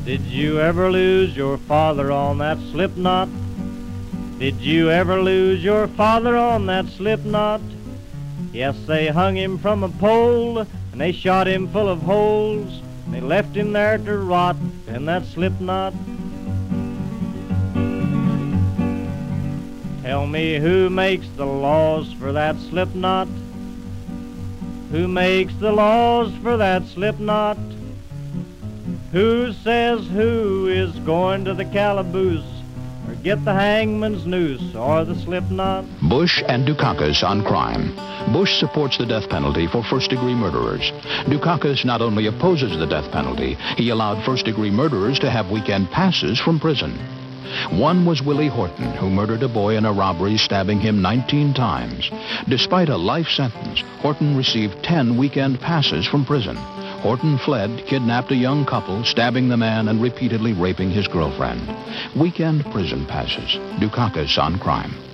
Did 0.08 0.22
you 0.22 0.58
ever 0.58 0.90
lose 0.90 1.36
your 1.36 1.58
father 1.58 2.10
on 2.10 2.38
that 2.38 2.56
slip 2.72 2.96
knot? 2.96 3.28
Did 4.38 4.54
you 4.54 4.90
ever 4.90 5.20
lose 5.20 5.62
your 5.62 5.86
father 5.86 6.34
on 6.34 6.64
that 6.64 6.86
slip 6.86 7.22
knot? 7.26 7.60
Yes, 8.50 8.74
they 8.86 9.08
hung 9.08 9.36
him 9.36 9.58
from 9.58 9.84
a 9.84 9.90
pole 9.90 10.60
and 10.60 10.98
they 10.98 11.12
shot 11.12 11.46
him 11.46 11.68
full 11.68 11.90
of 11.90 12.00
holes. 12.00 12.80
They 13.10 13.20
left 13.20 13.54
him 13.54 13.74
there 13.74 13.98
to 13.98 14.16
rot 14.16 14.56
in 14.86 15.04
that 15.04 15.26
slip 15.26 15.60
knot. 15.60 15.92
Tell 20.00 20.26
me 20.26 20.56
who 20.56 20.88
makes 20.88 21.28
the 21.36 21.44
laws 21.44 22.14
for 22.14 22.32
that 22.32 22.56
slip 22.70 22.94
knot? 22.94 23.28
Who 24.90 25.06
makes 25.06 25.54
the 25.56 25.72
laws 25.72 26.32
for 26.42 26.56
that 26.56 26.86
slip 26.86 27.18
knot? 27.18 27.58
Who 29.12 29.54
says 29.54 30.06
who 30.08 30.66
is 30.68 30.92
going 31.00 31.46
to 31.46 31.54
the 31.54 31.64
calaboose 31.64 32.44
or 33.08 33.14
get 33.14 33.42
the 33.42 33.54
hangman's 33.54 34.26
noose 34.26 34.74
or 34.74 35.06
the 35.06 35.14
slip 35.14 35.50
knot? 35.50 35.86
Bush 36.02 36.42
and 36.46 36.66
Dukakis 36.66 37.24
on 37.24 37.42
crime. 37.42 37.96
Bush 38.34 38.60
supports 38.60 38.98
the 38.98 39.06
death 39.06 39.30
penalty 39.30 39.66
for 39.66 39.82
first 39.82 40.10
degree 40.10 40.34
murderers. 40.34 40.92
Dukakis 41.24 41.86
not 41.86 42.02
only 42.02 42.26
opposes 42.26 42.78
the 42.78 42.86
death 42.86 43.10
penalty, 43.10 43.54
he 43.78 43.88
allowed 43.88 44.22
first 44.26 44.44
degree 44.44 44.70
murderers 44.70 45.18
to 45.20 45.30
have 45.30 45.50
weekend 45.50 45.90
passes 45.90 46.38
from 46.38 46.60
prison. 46.60 46.92
One 47.70 48.04
was 48.04 48.20
Willie 48.20 48.48
Horton, 48.48 48.92
who 48.92 49.08
murdered 49.08 49.42
a 49.42 49.48
boy 49.48 49.78
in 49.78 49.86
a 49.86 49.92
robbery, 49.92 50.36
stabbing 50.36 50.80
him 50.80 51.00
19 51.00 51.54
times. 51.54 52.10
Despite 52.46 52.90
a 52.90 52.96
life 52.98 53.28
sentence, 53.28 53.82
Horton 54.00 54.36
received 54.36 54.82
10 54.82 55.16
weekend 55.16 55.58
passes 55.62 56.06
from 56.06 56.26
prison. 56.26 56.58
Horton 57.00 57.38
fled, 57.38 57.86
kidnapped 57.86 58.32
a 58.32 58.36
young 58.36 58.66
couple, 58.66 59.04
stabbing 59.04 59.48
the 59.48 59.56
man 59.56 59.88
and 59.88 60.02
repeatedly 60.02 60.52
raping 60.52 60.90
his 60.90 61.06
girlfriend. 61.06 61.62
Weekend 62.16 62.64
prison 62.72 63.06
passes. 63.06 63.56
Dukakis 63.80 64.36
on 64.38 64.58
crime. 64.58 65.07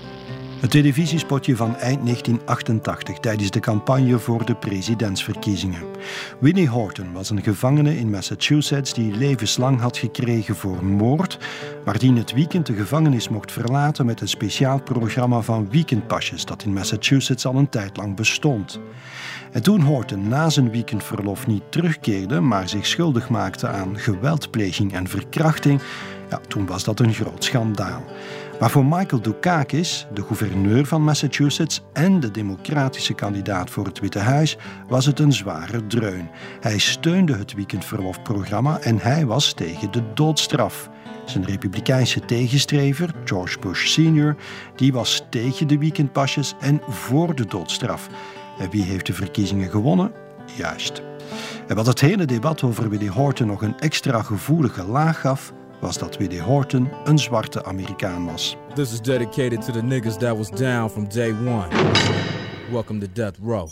Het 0.65 0.73
televisiespotje 0.73 1.57
van 1.57 1.77
eind 1.77 2.05
1988 2.05 3.19
tijdens 3.19 3.51
de 3.51 3.61
campagne 3.61 4.19
voor 4.19 4.45
de 4.45 4.55
presidentsverkiezingen. 4.55 5.83
Winnie 6.41 6.69
Horton 6.69 7.13
was 7.13 7.31
een 7.31 7.43
gevangene 7.43 7.99
in 7.99 8.11
Massachusetts 8.11 8.95
die 8.95 9.17
levenslang 9.17 9.81
had 9.81 9.97
gekregen 9.97 10.57
voor 10.57 10.85
moord, 10.85 11.39
maar 11.85 11.99
die 11.99 12.09
in 12.09 12.17
het 12.17 12.33
weekend 12.33 12.67
de 12.67 12.75
gevangenis 12.75 13.29
mocht 13.29 13.53
verlaten 13.53 14.07
met 14.07 14.21
een 14.21 14.29
speciaal 14.29 14.83
programma 14.83 15.41
van 15.41 15.71
weekendpasjes 15.71 16.45
dat 16.45 16.65
in 16.65 16.73
Massachusetts 16.73 17.47
al 17.47 17.55
een 17.55 17.69
tijd 17.69 17.97
lang 17.97 18.17
bestond. 18.17 18.81
En 19.53 19.63
toen 19.63 19.81
Horton 19.81 20.29
na 20.29 20.51
zijn 20.51 20.71
weekendverlof 20.71 21.47
niet 21.47 21.63
terugkeerde, 21.69 22.41
maar 22.41 22.69
zich 22.69 22.87
schuldig 22.87 23.29
maakte 23.29 23.69
aan 23.69 23.99
geweldpleging 23.99 24.93
en 24.93 25.09
verkrachting, 25.09 25.81
Ja, 26.31 26.41
toen 26.49 26.67
was 26.67 26.85
dat 26.85 27.01
een 27.01 27.15
groot 27.15 27.45
schandaal. 27.45 28.05
Maar 28.61 28.71
voor 28.71 28.85
Michael 28.85 29.23
Dukakis, 29.23 30.07
de 30.15 30.23
gouverneur 30.23 30.87
van 30.87 31.03
Massachusetts 31.03 31.83
en 31.93 32.21
de 32.21 32.31
democratische 32.31 33.15
kandidaat 33.15 33.71
voor 33.71 33.85
het 33.85 34.01
Witte 34.01 34.19
Huis, 34.19 34.57
was 34.89 35.07
het 35.07 35.19
een 35.19 35.33
zware 35.33 35.87
dreun. 35.87 36.29
Hij 36.61 36.79
steunde 36.79 37.37
het 37.37 37.55
weekendverlofprogramma 37.55 38.79
en 38.79 38.99
hij 38.99 39.27
was 39.27 39.53
tegen 39.53 39.93
de 39.93 40.03
doodstraf. 40.15 40.91
Zijn 41.25 41.45
republikeinse 41.45 42.21
tegenstrever, 42.21 43.15
George 43.25 43.59
Bush 43.59 43.87
Sr., 43.87 44.37
die 44.77 44.93
was 44.93 45.27
tegen 45.31 45.67
de 45.67 45.79
weekendpasjes 45.79 46.55
en 46.61 46.81
voor 46.89 47.35
de 47.35 47.47
doodstraf. 47.47 48.09
En 48.59 48.71
wie 48.71 48.83
heeft 48.83 49.07
de 49.07 49.13
verkiezingen 49.13 49.71
gewonnen? 49.71 50.13
Juist. 50.57 51.03
En 51.67 51.77
wat 51.77 51.87
het 51.87 52.01
hele 52.01 52.25
debat 52.25 52.63
over 52.63 52.89
Willie 52.89 53.11
Horton 53.11 53.47
nog 53.47 53.63
een 53.63 53.79
extra 53.79 54.23
gevoelige 54.23 54.85
laag 54.85 55.21
gaf, 55.21 55.53
was 55.85 55.99
dat 55.99 56.17
W.D. 56.17 56.39
Horton 56.39 56.89
een 57.05 57.19
zwarte 57.19 57.65
Amerikaan 57.65 58.27
was. 58.27 58.57
This 58.75 58.93
is 58.93 59.01
dedicated 59.01 59.65
to 59.65 59.73
the 59.73 59.83
niggas 59.83 60.17
that 60.17 60.37
was 60.37 60.51
down 60.51 60.89
from 60.89 61.09
day 61.09 61.31
one. 61.31 61.69
Welcome 62.71 63.01
to 63.01 63.07
Death 63.13 63.35
Row. 63.43 63.69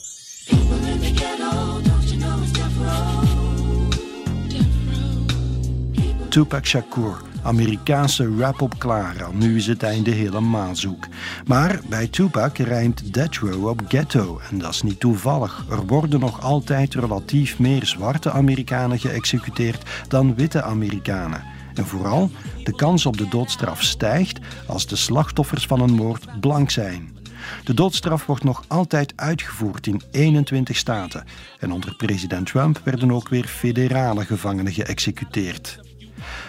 Tupac 6.28 6.66
Shakur, 6.66 7.16
Amerikaanse 7.42 8.36
rap 8.38 8.60
op 8.60 8.78
Clara. 8.78 9.30
Nu 9.32 9.56
is 9.56 9.66
het 9.66 9.82
einde 9.82 10.10
helemaal 10.10 10.76
zoek. 10.76 11.06
Maar 11.46 11.80
bij 11.88 12.06
Tupac 12.06 12.58
rijmt 12.58 13.14
Death 13.14 13.36
Row 13.36 13.68
op 13.68 13.80
ghetto. 13.88 14.40
En 14.50 14.58
dat 14.58 14.70
is 14.70 14.82
niet 14.82 15.00
toevallig. 15.00 15.64
Er 15.70 15.86
worden 15.86 16.20
nog 16.20 16.42
altijd 16.42 16.94
relatief 16.94 17.58
meer 17.58 17.86
zwarte 17.86 18.30
Amerikanen 18.30 18.98
geëxecuteerd 18.98 19.82
dan 20.08 20.34
witte 20.34 20.62
Amerikanen. 20.62 21.51
En 21.74 21.86
vooral, 21.86 22.30
de 22.64 22.74
kans 22.74 23.06
op 23.06 23.16
de 23.16 23.28
doodstraf 23.28 23.82
stijgt 23.82 24.38
als 24.66 24.86
de 24.86 24.96
slachtoffers 24.96 25.66
van 25.66 25.80
een 25.80 25.94
moord 25.94 26.40
blank 26.40 26.70
zijn. 26.70 27.16
De 27.64 27.74
doodstraf 27.74 28.26
wordt 28.26 28.44
nog 28.44 28.64
altijd 28.68 29.12
uitgevoerd 29.16 29.86
in 29.86 30.02
21 30.10 30.76
staten. 30.76 31.24
En 31.58 31.72
onder 31.72 31.94
president 31.94 32.46
Trump 32.46 32.80
werden 32.84 33.12
ook 33.12 33.28
weer 33.28 33.44
federale 33.44 34.24
gevangenen 34.24 34.72
geëxecuteerd. 34.72 35.80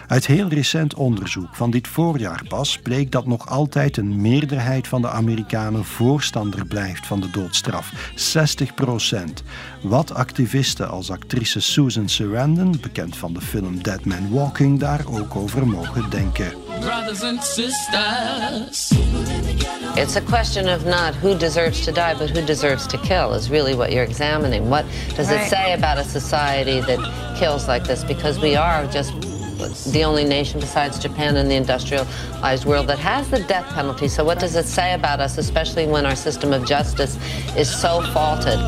Uit 0.08 0.26
heel 0.26 0.48
recent 0.48 0.94
onderzoek 0.94 1.56
van 1.56 1.72
dit 1.72 1.88
voorjaar 1.88 2.42
pas 2.48 2.78
bleek 2.78 3.12
dat 3.12 3.26
nog 3.26 3.48
altijd 3.48 3.98
een 3.98 4.22
meerderheid 4.22 4.88
van 4.88 5.02
de 5.02 5.10
Amerikanen 5.10 5.86
voorstander 5.86 6.66
blijft 6.66 7.08
van 7.08 7.22
de 7.22 7.30
doodstraf. 7.30 8.12
60 8.16 8.74
procent. 8.74 9.44
Wat 9.82 10.14
activisten 10.14 10.90
als 10.90 11.12
actrice 11.12 11.60
Susan 11.60 12.10
Sarandon, 12.10 12.78
bekend 12.82 13.18
van 13.18 13.34
de 13.34 13.42
film 13.42 13.84
Dead 13.84 14.06
Man 14.06 14.32
Walking, 14.32 14.80
daar 14.80 15.06
ook 15.08 15.36
over 15.36 15.68
mogen 15.68 16.10
denken. 16.10 16.64
brothers 16.84 17.24
and 17.24 17.42
sisters. 17.42 18.92
It's 19.96 20.16
a 20.16 20.22
question 20.22 20.68
of 20.68 20.86
not 20.86 21.16
who 21.16 21.38
deserves 21.38 21.86
to 21.86 21.92
die, 21.92 22.16
but 22.16 22.30
who 22.32 22.46
deserves 22.46 22.88
to 22.88 22.98
kill, 22.98 23.34
is 23.34 23.50
really 23.50 23.76
what 23.76 23.92
you're 23.92 24.04
examining. 24.04 24.70
What 24.70 24.86
does 25.16 25.30
it 25.30 25.48
say 25.50 25.74
about 25.74 25.98
a 25.98 26.04
society 26.04 26.82
that 26.82 27.38
kills 27.38 27.68
like 27.68 27.86
this? 27.86 28.04
Because 28.04 28.40
we 28.40 28.56
are 28.56 28.86
just 28.88 29.14
the 29.92 30.04
only 30.06 30.24
nation 30.24 30.60
besides 30.60 31.00
Japan 31.00 31.36
in 31.36 31.48
the 31.48 31.56
industrialized 31.56 32.66
world 32.66 32.88
that 32.88 33.00
has 33.00 33.30
the 33.30 33.44
death 33.48 33.68
penalty. 33.74 34.08
So, 34.08 34.24
what 34.24 34.40
does 34.40 34.56
it 34.56 34.68
say 34.68 34.94
about 34.94 35.20
us, 35.20 35.38
especially 35.38 35.88
when 35.88 36.06
our 36.06 36.16
system 36.16 36.54
of 36.54 36.66
justice 36.66 37.18
is 37.56 37.70
so 37.70 38.02
faulted? 38.14 38.60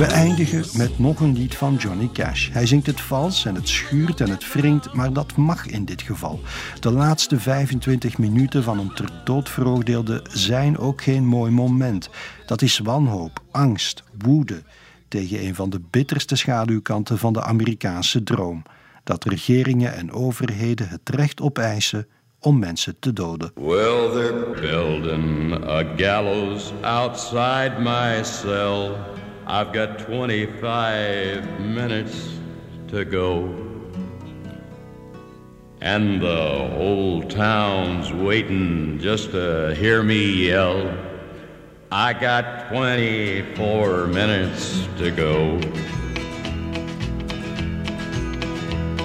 We 0.00 0.06
eindigen 0.06 0.64
met 0.72 0.98
nog 0.98 1.20
een 1.20 1.32
lied 1.32 1.54
van 1.54 1.74
Johnny 1.74 2.10
Cash. 2.12 2.50
Hij 2.52 2.66
zingt 2.66 2.86
het 2.86 3.00
vals 3.00 3.44
en 3.44 3.54
het 3.54 3.68
schuurt 3.68 4.20
en 4.20 4.30
het 4.30 4.52
wringt, 4.52 4.92
maar 4.92 5.12
dat 5.12 5.36
mag 5.36 5.66
in 5.66 5.84
dit 5.84 6.02
geval. 6.02 6.40
De 6.80 6.90
laatste 6.90 7.40
25 7.40 8.18
minuten 8.18 8.62
van 8.62 8.78
een 8.78 8.94
ter 8.94 9.10
dood 9.24 9.48
veroordeelde 9.48 10.24
zijn 10.32 10.78
ook 10.78 11.02
geen 11.02 11.26
mooi 11.26 11.50
moment. 11.50 12.10
Dat 12.46 12.62
is 12.62 12.78
wanhoop, 12.78 13.42
angst, 13.50 14.02
woede 14.18 14.62
tegen 15.08 15.44
een 15.44 15.54
van 15.54 15.70
de 15.70 15.80
bitterste 15.90 16.36
schaduwkanten 16.36 17.18
van 17.18 17.32
de 17.32 17.42
Amerikaanse 17.42 18.22
droom. 18.22 18.62
Dat 19.10 19.24
regeringen 19.24 19.94
en 19.94 20.12
overheden 20.12 20.88
het 20.88 21.08
recht 21.08 21.40
opeisen 21.40 22.06
om 22.40 22.58
mensen 22.58 22.96
te 23.00 23.12
doden. 23.12 23.52
Well, 23.54 24.08
they're 24.12 24.60
building 24.60 25.52
a 25.64 25.84
gallows 25.96 26.72
outside 26.82 27.72
my 27.78 28.22
cell. 28.22 28.90
I've 29.48 29.72
got 29.72 30.00
25 30.00 31.40
minutes 31.74 32.14
to 32.86 33.04
go. 33.10 33.48
And 35.80 36.20
the 36.20 36.68
whole 36.76 37.26
town's 37.26 38.12
waiting 38.12 39.00
just 39.00 39.30
to 39.30 39.70
hear 39.74 40.04
me 40.04 40.46
yell. 40.46 40.90
I 41.90 42.12
got 42.20 42.68
24 42.68 44.06
minutes 44.06 44.86
to 44.98 45.10
go. 45.10 45.58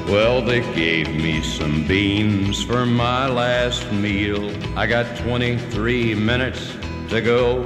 Well, 0.07 0.39
they 0.39 0.61
gave 0.75 1.09
me 1.15 1.41
some 1.41 1.87
beans 1.87 2.63
for 2.63 2.85
my 2.85 3.27
last 3.27 3.91
meal. 3.91 4.51
I 4.77 4.85
got 4.85 5.17
23 5.17 6.13
minutes 6.13 6.77
to 7.09 7.21
go. 7.21 7.63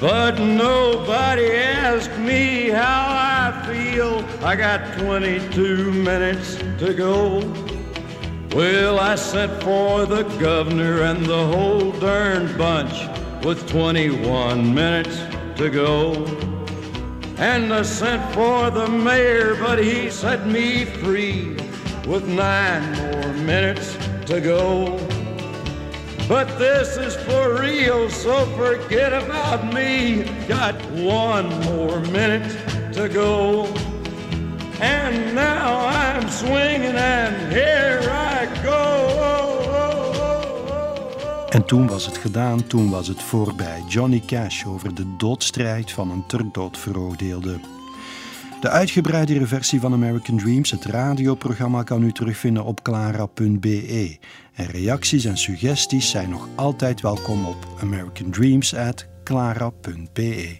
But 0.00 0.38
nobody 0.38 1.50
asked 1.50 2.16
me 2.16 2.68
how 2.68 3.08
I 3.10 3.66
feel. 3.66 4.24
I 4.44 4.54
got 4.54 4.98
22 4.98 5.90
minutes 5.90 6.56
to 6.78 6.94
go. 6.94 7.40
Well, 8.54 9.00
I 9.00 9.16
sent 9.16 9.62
for 9.64 10.06
the 10.06 10.22
governor 10.38 11.02
and 11.02 11.26
the 11.26 11.46
whole 11.48 11.90
darn 11.90 12.56
bunch 12.56 13.08
with 13.44 13.68
21 13.68 14.72
minutes 14.72 15.18
to 15.56 15.68
go. 15.70 16.49
And 17.40 17.72
I 17.72 17.80
sent 17.80 18.34
for 18.34 18.70
the 18.70 18.86
mayor, 18.86 19.54
but 19.54 19.82
he 19.82 20.10
set 20.10 20.46
me 20.46 20.84
free 20.84 21.56
with 22.06 22.28
nine 22.28 22.84
more 22.98 23.32
minutes 23.32 23.96
to 24.26 24.42
go. 24.42 24.98
But 26.28 26.58
this 26.58 26.98
is 26.98 27.16
for 27.16 27.58
real, 27.58 28.10
so 28.10 28.44
forget 28.56 29.14
about 29.14 29.72
me. 29.72 30.24
Got 30.48 30.74
one 30.90 31.48
more 31.64 31.98
minute 32.12 32.52
to 32.92 33.08
go. 33.08 33.64
And 34.78 35.34
now 35.34 35.86
I'm 35.86 36.28
swinging, 36.28 36.94
and 36.94 37.50
here 37.50 38.02
I 38.02 38.44
go. 38.62 39.09
En 41.50 41.64
toen 41.64 41.86
was 41.86 42.06
het 42.06 42.16
gedaan, 42.16 42.66
toen 42.66 42.90
was 42.90 43.08
het 43.08 43.22
voorbij. 43.22 43.82
Johnny 43.88 44.22
Cash 44.26 44.64
over 44.64 44.94
de 44.94 45.16
doodstrijd 45.16 45.92
van 45.92 46.10
een 46.10 46.26
ter 46.26 46.44
dood 46.52 46.78
veroordeelde. 46.78 47.60
De 48.60 48.68
uitgebreidere 48.68 49.46
versie 49.46 49.80
van 49.80 49.92
American 49.92 50.38
Dreams, 50.38 50.70
het 50.70 50.84
radioprogramma, 50.84 51.82
kan 51.82 52.02
u 52.02 52.12
terugvinden 52.12 52.64
op 52.64 52.82
clara.be. 52.82 54.18
En 54.54 54.66
reacties 54.66 55.24
en 55.24 55.36
suggesties 55.36 56.10
zijn 56.10 56.30
nog 56.30 56.48
altijd 56.54 57.00
welkom 57.00 57.46
op 57.46 57.66
americandreams@clara.be. 57.80 60.58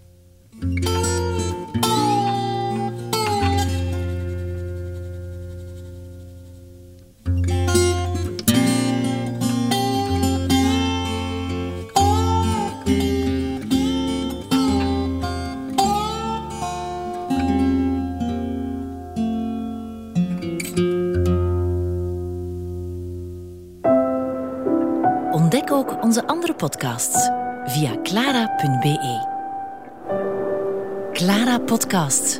podcasts. 31.90 32.39